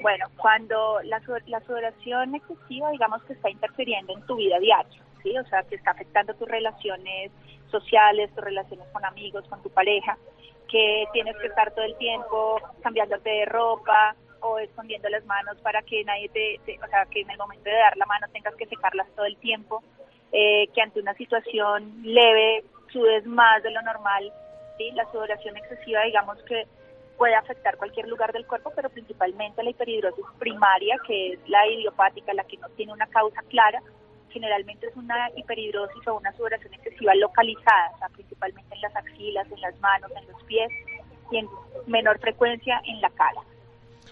Bueno, 0.00 0.24
cuando 0.38 1.02
la, 1.02 1.20
la 1.48 1.60
sudoración 1.60 2.36
excesiva, 2.36 2.90
digamos 2.90 3.22
que 3.24 3.34
está 3.34 3.50
interfiriendo 3.50 4.16
en 4.16 4.24
tu 4.24 4.36
vida 4.36 4.58
diaria, 4.58 5.02
¿sí? 5.22 5.36
O 5.36 5.44
sea, 5.48 5.64
que 5.64 5.74
está 5.74 5.90
afectando 5.90 6.32
tus 6.32 6.48
relaciones 6.48 7.30
sociales, 7.70 8.34
tus 8.34 8.42
relaciones 8.42 8.88
con 8.90 9.04
amigos, 9.04 9.44
con 9.50 9.62
tu 9.62 9.68
pareja, 9.68 10.16
que 10.66 11.04
tienes 11.12 11.36
que 11.42 11.48
estar 11.48 11.74
todo 11.74 11.84
el 11.84 11.94
tiempo 11.98 12.58
cambiándote 12.82 13.28
de 13.28 13.44
ropa 13.44 14.16
o 14.44 14.58
escondiendo 14.58 15.08
las 15.08 15.24
manos 15.24 15.56
para 15.62 15.82
que 15.82 16.04
nadie 16.04 16.28
te, 16.28 16.78
o 16.78 16.88
sea, 16.88 17.06
que 17.06 17.22
en 17.22 17.30
el 17.30 17.38
momento 17.38 17.64
de 17.64 17.76
dar 17.76 17.96
la 17.96 18.06
mano 18.06 18.26
tengas 18.32 18.54
que 18.56 18.66
secarlas 18.66 19.08
todo 19.16 19.24
el 19.24 19.36
tiempo, 19.38 19.82
eh, 20.32 20.68
que 20.74 20.82
ante 20.82 21.00
una 21.00 21.14
situación 21.14 22.02
leve 22.02 22.64
sudes 22.92 23.24
más 23.26 23.62
de 23.62 23.70
lo 23.70 23.80
normal, 23.82 24.32
¿sí? 24.76 24.90
La 24.92 25.10
sudoración 25.10 25.56
excesiva, 25.56 26.02
digamos 26.02 26.42
que 26.44 26.66
puede 27.16 27.34
afectar 27.34 27.76
cualquier 27.76 28.08
lugar 28.08 28.32
del 28.32 28.46
cuerpo, 28.46 28.72
pero 28.74 28.90
principalmente 28.90 29.62
la 29.62 29.70
hiperhidrosis 29.70 30.24
primaria, 30.38 30.96
que 31.06 31.32
es 31.32 31.48
la 31.48 31.66
idiopática, 31.66 32.34
la 32.34 32.44
que 32.44 32.58
no 32.58 32.68
tiene 32.70 32.92
una 32.92 33.06
causa 33.06 33.40
clara, 33.48 33.80
generalmente 34.30 34.88
es 34.88 34.96
una 34.96 35.30
hiperhidrosis 35.36 36.06
o 36.08 36.16
una 36.16 36.32
sudoración 36.32 36.74
excesiva 36.74 37.14
localizada, 37.14 38.08
principalmente 38.12 38.74
en 38.74 38.80
las 38.80 38.96
axilas, 38.96 39.50
en 39.50 39.60
las 39.60 39.78
manos, 39.78 40.10
en 40.16 40.26
los 40.26 40.42
pies 40.42 40.68
y 41.30 41.38
en 41.38 41.48
menor 41.86 42.18
frecuencia 42.18 42.80
en 42.84 43.00
la 43.00 43.10
cara. 43.10 43.40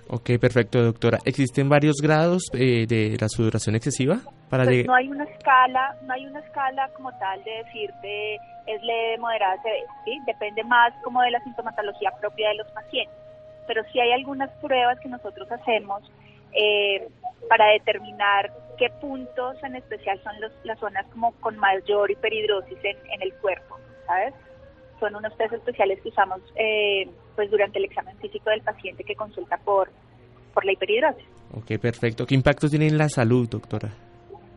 Ok, 0.09 0.31
perfecto, 0.41 0.83
doctora. 0.83 1.19
¿Existen 1.25 1.69
varios 1.69 1.97
grados 2.03 2.51
eh, 2.55 2.87
de 2.87 3.17
la 3.21 3.29
sudoración 3.29 3.77
excesiva? 3.77 4.19
Para 4.51 4.65
pues 4.65 4.87
no 4.87 4.95
hay 4.95 5.09
una 5.09 5.25
escala, 5.25 5.97
no 6.03 6.13
hay 6.13 6.27
una 6.27 6.41
escala 6.41 6.91
como 6.95 7.11
tal 7.19 7.43
de 7.45 7.51
decirte 7.65 8.35
es 8.67 8.83
leve, 8.83 9.19
moderada, 9.19 9.61
severa, 9.63 9.93
¿sí? 10.05 10.21
Depende 10.27 10.63
más 10.65 10.93
como 11.03 11.23
de 11.23 11.31
la 11.31 11.41
sintomatología 11.43 12.11
propia 12.21 12.51
de 12.51 12.57
los 12.57 12.67
pacientes. 12.69 13.17
Pero 13.67 13.83
sí 13.93 14.01
hay 14.01 14.13
algunas 14.13 14.51
pruebas 14.61 14.99
que 15.01 15.09
nosotros 15.09 15.51
hacemos 15.51 16.03
eh, 16.53 17.09
para 17.49 17.67
determinar 17.73 18.53
qué 18.79 18.91
puntos 19.01 19.63
en 19.63 19.77
especial 19.77 20.21
son 20.23 20.41
los, 20.41 20.53
las 20.65 20.79
zonas 20.79 21.07
como 21.13 21.33
con 21.41 21.57
mayor 21.59 22.11
hiperhidrosis 22.11 22.79
en, 22.85 22.97
en 23.11 23.23
el 23.23 23.33
cuerpo, 23.35 23.79
¿sabes? 24.07 24.35
Son 25.01 25.15
unos 25.17 25.37
test 25.37 25.53
especiales 25.55 26.01
que 26.03 26.11
usamos 26.11 26.41
eh, 26.57 27.09
pues 27.35 27.51
durante 27.51 27.79
el 27.79 27.85
examen 27.85 28.17
físico 28.19 28.51
del 28.51 28.63
paciente 28.63 29.05
que 29.05 29.15
consulta 29.15 29.57
por, 29.59 29.91
por 30.55 30.65
la 30.65 30.73
hiperhidrosis. 30.73 31.27
Ok, 31.55 31.79
perfecto. 31.81 32.27
¿Qué 32.27 32.35
impactos 32.35 32.71
tiene 32.71 32.87
en 32.87 32.99
la 32.99 33.09
salud, 33.09 33.49
doctora? 33.49 33.91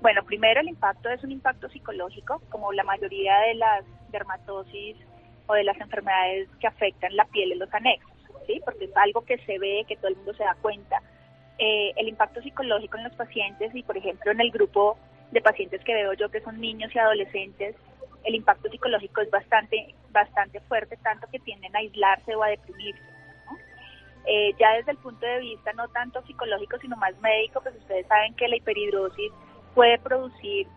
Bueno, 0.02 0.24
primero 0.24 0.62
el 0.62 0.70
impacto 0.70 1.10
es 1.10 1.24
un 1.24 1.32
impacto 1.32 1.68
psicológico, 1.70 2.42
como 2.50 2.72
la 2.72 2.84
mayoría 2.84 3.38
de 3.40 3.56
las 3.56 3.84
dermatosis 4.12 4.96
o 5.48 5.54
de 5.54 5.64
las 5.64 5.80
enfermedades 5.80 6.48
que 6.60 6.68
afectan 6.68 7.16
la 7.16 7.26
piel 7.26 7.52
en 7.52 7.60
los 7.60 7.74
anexos, 7.74 8.12
¿sí? 8.48 8.62
Porque 8.64 8.86
es 8.86 8.98
algo 8.98 9.22
que 9.22 9.38
se 9.40 9.58
ve, 9.58 9.84
que 9.88 9.96
todo 9.96 10.10
el 10.10 10.16
mundo 10.18 10.34
se 10.34 10.44
da 10.44 10.56
cuenta. 10.62 11.02
Eh, 11.58 11.92
el 11.96 12.08
impacto 12.08 12.42
psicológico 12.42 12.98
en 12.98 13.06
los 13.06 13.14
pacientes 13.14 13.74
y, 13.74 13.84
por 13.84 13.98
ejemplo, 13.98 14.32
en 14.32 14.42
el 14.42 14.52
grupo 14.52 14.98
de 15.32 15.42
pacientes 15.42 15.84
que 15.84 15.94
veo 15.94 16.14
yo 16.14 16.30
que 16.30 16.42
son 16.42 16.60
niños 16.60 16.94
y 16.94 17.00
adolescentes, 17.00 17.76
el 18.26 18.36
impacto 18.36 18.70
psicológico 18.70 19.22
es 19.22 19.30
bastante, 19.30 19.94
bastante 20.12 20.60
fuerte, 20.62 20.98
tanto 20.98 21.28
que 21.32 21.40
tienden 21.40 21.76
a 21.76 21.80
aislarse 21.80 22.36
o 22.36 22.44
a 22.44 22.50
deprimirse. 22.50 23.02
Eh, 24.28 24.56
ya 24.60 24.74
desde 24.74 24.92
el 24.92 24.98
punto 24.98 25.24
de 25.24 25.40
vista 25.40 25.72
no 25.74 25.88
tanto 25.90 26.22
psicológico, 26.24 26.80
sino 26.80 26.98
más 26.98 27.16
médico, 27.22 27.62
pues 27.62 27.76
ustedes 27.76 28.08
saben 28.08 28.34
que 28.34 28.48
la 28.48 28.56
hiperhidrosis 28.56 29.32
puede 29.76 30.00
producir 30.00 30.68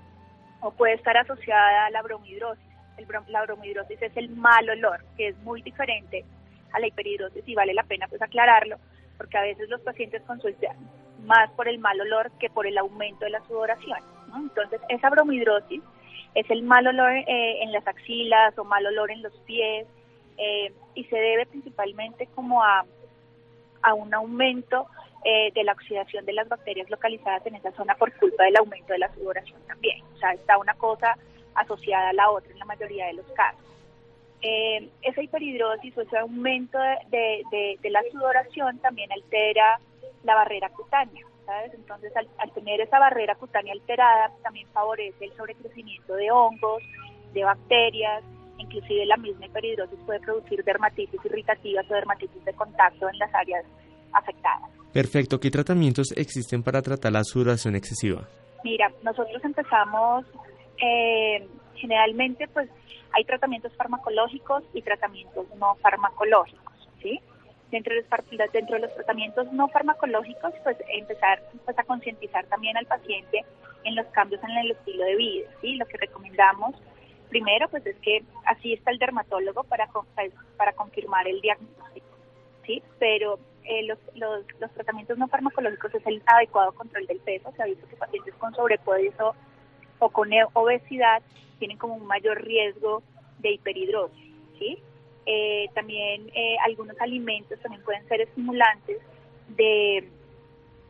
o 0.61 0.71
puede 0.71 0.95
estar 0.95 1.17
asociada 1.17 1.87
a 1.87 1.91
la 1.91 2.03
bromhidrosis. 2.03 2.65
El 2.99 3.07
la 3.29 3.43
bromhidrosis 3.43 4.03
es 4.03 4.15
el 4.17 4.29
mal 4.31 4.69
olor, 4.69 5.03
que 5.17 5.29
es 5.29 5.39
muy 5.39 5.63
diferente 5.63 6.25
a 6.73 6.81
la 6.81 6.89
hiperhidrosis 6.89 7.47
y 7.47 7.55
vale 7.55 7.73
la 7.73 7.85
pena 7.85 8.07
pues 8.09 8.21
aclararlo, 8.21 8.77
porque 9.17 9.39
a 9.39 9.43
veces 9.43 9.71
los 9.71 9.81
pacientes 9.81 10.23
consultan 10.27 10.77
más 11.25 11.51
por 11.53 11.69
el 11.69 11.79
mal 11.79 11.99
olor 12.01 12.31
que 12.39 12.51
por 12.51 12.67
el 12.67 12.77
aumento 12.77 13.25
de 13.25 13.31
la 13.31 13.45
sudoración. 13.47 14.01
Entonces, 14.37 14.81
esa 14.91 15.09
bromhidrosis 15.09 15.83
es 16.35 16.49
el 16.51 16.63
mal 16.63 16.87
olor 16.87 17.13
eh, 17.13 17.63
en 17.63 17.73
las 17.73 17.87
axilas 17.87 18.57
o 18.59 18.65
mal 18.65 18.87
olor 18.87 19.11
en 19.11 19.23
los 19.23 19.33
pies 19.41 19.87
eh, 20.37 20.73
y 20.95 21.05
se 21.05 21.17
debe 21.17 21.47
principalmente 21.47 22.29
como 22.35 22.63
a, 22.63 22.85
a 23.83 23.95
un 23.95 24.13
aumento 24.15 24.87
eh, 25.25 25.51
de 25.53 25.65
la 25.65 25.73
oxidación 25.73 26.25
de 26.25 26.33
las 26.33 26.49
bacterias 26.49 26.89
localizadas 26.91 27.45
en 27.47 27.57
esa 27.57 27.73
zona 27.73 27.95
por 27.97 28.13
culpa 28.15 28.45
del 28.45 28.57
aumento 28.57 28.93
de 28.93 29.01
la 29.01 29.13
sudoración 29.15 29.61
también. 29.67 30.03
O 30.15 30.19
sea, 30.19 30.33
está 30.33 30.59
una 30.59 30.75
cosa 30.75 31.17
asociada 31.55 32.11
a 32.11 32.13
la 32.13 32.31
otra 32.31 32.53
en 32.53 32.59
la 32.59 32.65
mayoría 32.65 33.07
de 33.07 33.15
los 33.15 33.27
casos. 33.33 33.65
esa 34.41 35.23
hiperhidrosis 35.23 35.97
o 35.99 36.03
ese 36.03 36.19
aumento 36.19 36.79
de, 37.11 37.77
de 37.83 37.91
la 37.91 38.03
sudoración 38.13 38.79
también 38.79 39.11
altera 39.11 39.81
la 40.23 40.37
barrera 40.37 40.69
cutánea. 40.71 41.28
Entonces, 41.73 42.13
al, 42.17 42.53
tener 42.53 42.81
esa 42.81 42.99
barrera 42.99 43.35
cutánea 43.35 43.73
alterada, 43.73 44.33
también 44.43 44.69
favorece 44.69 45.25
el 45.25 45.33
sobrecrecimiento 45.37 46.15
de 46.15 46.31
hongos, 46.31 46.83
de 47.33 47.45
bacterias, 47.45 48.23
inclusive 48.59 49.07
la 49.07 49.17
misma 49.17 49.47
hiperhidrosis 49.47 49.99
puede 50.05 50.21
producir 50.21 50.63
dermatitis 50.65 51.21
irritativas 51.25 51.91
o 51.91 51.95
dermatitis 51.95 52.45
de 52.45 52.53
contacto 52.53 53.09
en 53.09 53.19
las 53.19 53.35
áreas 53.35 53.65
afectadas. 54.13 54.71
Perfecto. 54.93 55.39
¿Qué 55.39 55.51
tratamientos 55.51 56.13
existen 56.17 56.63
para 56.63 56.83
tratar 56.83 57.13
la 57.13 57.25
sudoración 57.25 57.77
excesiva? 57.77 58.29
Mira, 58.65 58.91
nosotros 59.03 59.43
empezamos 59.45 60.27
eh, 60.83 61.47
generalmente, 61.77 62.49
pues 62.49 62.69
hay 63.13 63.25
tratamientos 63.25 63.75
farmacológicos 63.77 64.65
y 64.75 64.83
tratamientos 64.83 65.47
no 65.57 65.75
farmacológicos, 65.77 66.89
¿sí? 67.03 67.21
Dentro 67.71 67.95
de, 67.95 68.03
los, 68.03 68.53
dentro 68.53 68.77
de 68.77 68.83
los 68.83 68.95
tratamientos 68.95 69.53
no 69.53 69.69
farmacológicos, 69.69 70.53
pues 70.65 70.77
empezar 70.89 71.43
pues, 71.65 71.79
a 71.79 71.85
concientizar 71.85 72.47
también 72.47 72.77
al 72.77 72.87
paciente 72.87 73.45
en 73.85 73.95
los 73.95 74.07
cambios 74.07 74.43
en 74.43 74.51
el 74.59 74.71
estilo 74.73 75.05
de 75.05 75.17
vida. 75.17 75.51
¿sí? 75.61 75.77
Lo 75.77 75.87
que 75.87 75.99
recomendamos 75.99 76.75
primero 77.29 77.69
pues 77.69 77.85
es 77.87 77.97
que 77.97 78.23
así 78.47 78.73
está 78.73 78.91
el 78.91 78.99
dermatólogo 78.99 79.65
para, 79.65 79.87
pues, 80.15 80.33
para 80.57 80.73
confirmar 80.73 81.29
el 81.29 81.41
diagnóstico. 81.41 82.07
¿sí? 82.65 82.83
Pero 82.99 83.39
eh, 83.65 83.83
los, 83.85 83.99
los, 84.15 84.45
los, 84.61 84.71
tratamientos 84.73 85.19
no 85.19 85.29
farmacológicos 85.29 85.95
es 85.95 86.07
el 86.07 86.23
adecuado 86.27 86.73
control 86.73 87.07
del 87.07 87.21
peso. 87.21 87.53
Se 87.57 87.63
ha 87.63 87.67
visto 87.67 87.87
que 87.89 87.97
pacientes 87.97 88.35
con 88.35 88.55
sobrepeso 88.55 89.35
o 89.99 90.09
con 90.11 90.31
obesidad 90.55 91.23
tienen 91.59 91.77
como 91.77 91.95
un 91.95 92.07
mayor 92.07 92.43
riesgo 92.43 93.03
de 93.41 93.53
hiperhidrosis. 93.53 94.35
¿sí? 94.59 94.79
Eh, 95.31 95.69
también 95.75 96.31
eh, 96.35 96.57
algunos 96.65 96.99
alimentos 97.03 97.61
también 97.61 97.85
pueden 97.85 98.09
ser 98.09 98.23
estimulantes 98.23 98.97
de, 99.49 100.09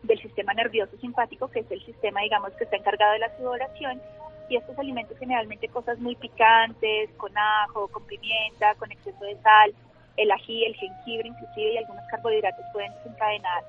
del 0.05 0.23
sistema 0.23 0.55
nervioso 0.55 0.97
simpático, 0.99 1.51
que 1.51 1.59
es 1.59 1.71
el 1.73 1.85
sistema, 1.85 2.21
digamos, 2.21 2.53
que 2.53 2.63
está 2.63 2.77
encargado 2.77 3.15
de 3.15 3.19
la 3.19 3.37
sudoración. 3.37 4.01
Y 4.49 4.55
estos 4.55 4.79
alimentos 4.79 5.19
generalmente 5.19 5.67
cosas 5.67 5.99
muy 5.99 6.15
picantes, 6.15 7.11
con 7.17 7.37
ajo, 7.37 7.89
con 7.89 8.05
pimienta, 8.05 8.77
con 8.77 8.93
exceso 8.93 9.25
de 9.25 9.37
sal, 9.43 9.75
el 10.17 10.31
ají, 10.31 10.65
el 10.67 10.77
jengibre 10.77 11.29
inclusive 11.29 11.73
y 11.73 11.77
algunos 11.79 12.05
carbohidratos 12.09 12.65
pueden 12.73 12.93
desencadenar 12.93 13.65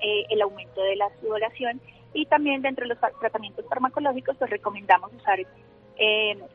eh, 0.00 0.24
el 0.30 0.40
aumento 0.40 0.82
de 0.82 0.96
la 0.96 1.10
sudoración. 1.20 1.78
Y 2.14 2.24
también 2.24 2.62
dentro 2.62 2.88
de 2.88 2.94
los 2.94 3.18
tratamientos 3.20 3.66
farmacológicos, 3.68 4.38
pues 4.38 4.50
recomendamos 4.50 5.12
usar 5.12 5.38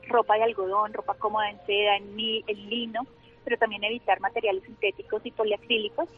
ropa 0.08 0.36
de 0.36 0.44
algodón, 0.44 0.94
ropa 0.94 1.14
cómoda 1.14 1.48
en 1.52 1.60
seda, 1.68 1.98
en, 1.98 2.10
en 2.18 2.70
lino, 2.70 3.06
pero 3.44 3.58
también 3.58 3.84
evitar 3.84 4.20
materiales 4.20 4.64
sintéticos 4.64 5.26
y 5.26 5.32
poliacrílicos. 5.32 6.10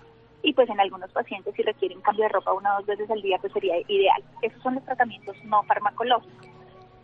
Y 0.41 0.53
pues 0.53 0.69
en 0.69 0.79
algunos 0.79 1.11
pacientes 1.11 1.55
si 1.55 1.61
requieren 1.61 2.01
cambio 2.01 2.23
de 2.23 2.29
ropa 2.29 2.53
una 2.53 2.73
o 2.73 2.77
dos 2.79 2.85
veces 2.85 3.09
al 3.09 3.21
día, 3.21 3.37
pues 3.39 3.53
sería 3.53 3.75
ideal. 3.87 4.21
Esos 4.41 4.61
son 4.61 4.75
los 4.75 4.83
tratamientos 4.83 5.35
no 5.45 5.63
farmacológicos. 5.63 6.47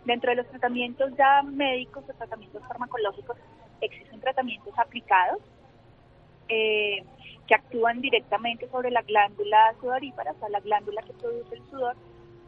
Dentro 0.05 0.29
de 0.31 0.37
los 0.37 0.47
tratamientos 0.47 1.15
ya 1.17 1.41
médicos 1.43 2.03
o 2.09 2.13
tratamientos 2.13 2.61
farmacológicos 2.67 3.37
existen 3.81 4.19
tratamientos 4.19 4.77
aplicados 4.77 5.39
eh, 6.49 7.03
que 7.47 7.55
actúan 7.55 8.01
directamente 8.01 8.67
sobre 8.69 8.91
la 8.91 9.01
glándula 9.03 9.73
sudorípara, 9.79 10.31
o 10.31 10.39
sea, 10.39 10.49
la 10.49 10.59
glándula 10.59 11.01
que 11.03 11.13
produce 11.13 11.55
el 11.55 11.63
sudor, 11.69 11.95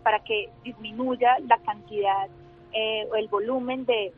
para 0.04 0.24
que 0.24 0.50
disminuya 0.64 1.38
la 1.48 1.58
cantidad 1.60 2.28
eh, 2.74 3.08
o 3.12 3.16
el 3.16 3.28
volumen 3.30 3.86
de 3.86 4.14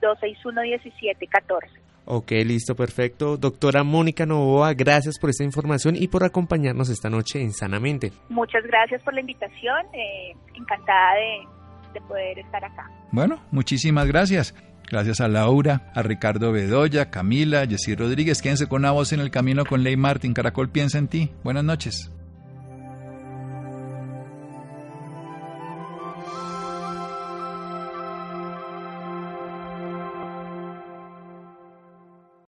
321-261-1714. 0.00 1.68
Ok, 2.06 2.32
listo, 2.44 2.76
perfecto. 2.76 3.38
Doctora 3.38 3.82
Mónica 3.82 4.26
Novoa, 4.26 4.74
gracias 4.74 5.18
por 5.18 5.30
esta 5.30 5.44
información 5.44 5.96
y 5.96 6.08
por 6.08 6.24
acompañarnos 6.24 6.90
esta 6.90 7.08
noche 7.08 7.40
en 7.40 7.52
Sanamente. 7.52 8.12
Muchas 8.28 8.62
gracias 8.64 9.02
por 9.02 9.14
la 9.14 9.20
invitación, 9.20 9.86
encantada 10.54 11.14
de, 11.14 11.46
de 11.94 12.00
poder 12.02 12.38
estar 12.38 12.64
acá. 12.64 12.90
Bueno, 13.10 13.40
muchísimas 13.50 14.06
gracias. 14.06 14.54
Gracias 14.90 15.20
a 15.20 15.28
Laura, 15.28 15.90
a 15.94 16.02
Ricardo 16.02 16.52
Bedoya, 16.52 17.10
Camila, 17.10 17.66
Jessy 17.66 17.94
Rodríguez. 17.94 18.42
Quédense 18.42 18.66
con 18.68 18.82
una 18.82 18.90
voz 18.90 19.12
en 19.12 19.20
el 19.20 19.30
camino 19.30 19.64
con 19.64 19.82
Ley 19.82 19.96
Martin. 19.96 20.34
Caracol 20.34 20.68
piensa 20.68 20.98
en 20.98 21.08
ti. 21.08 21.32
Buenas 21.42 21.64
noches. 21.64 22.12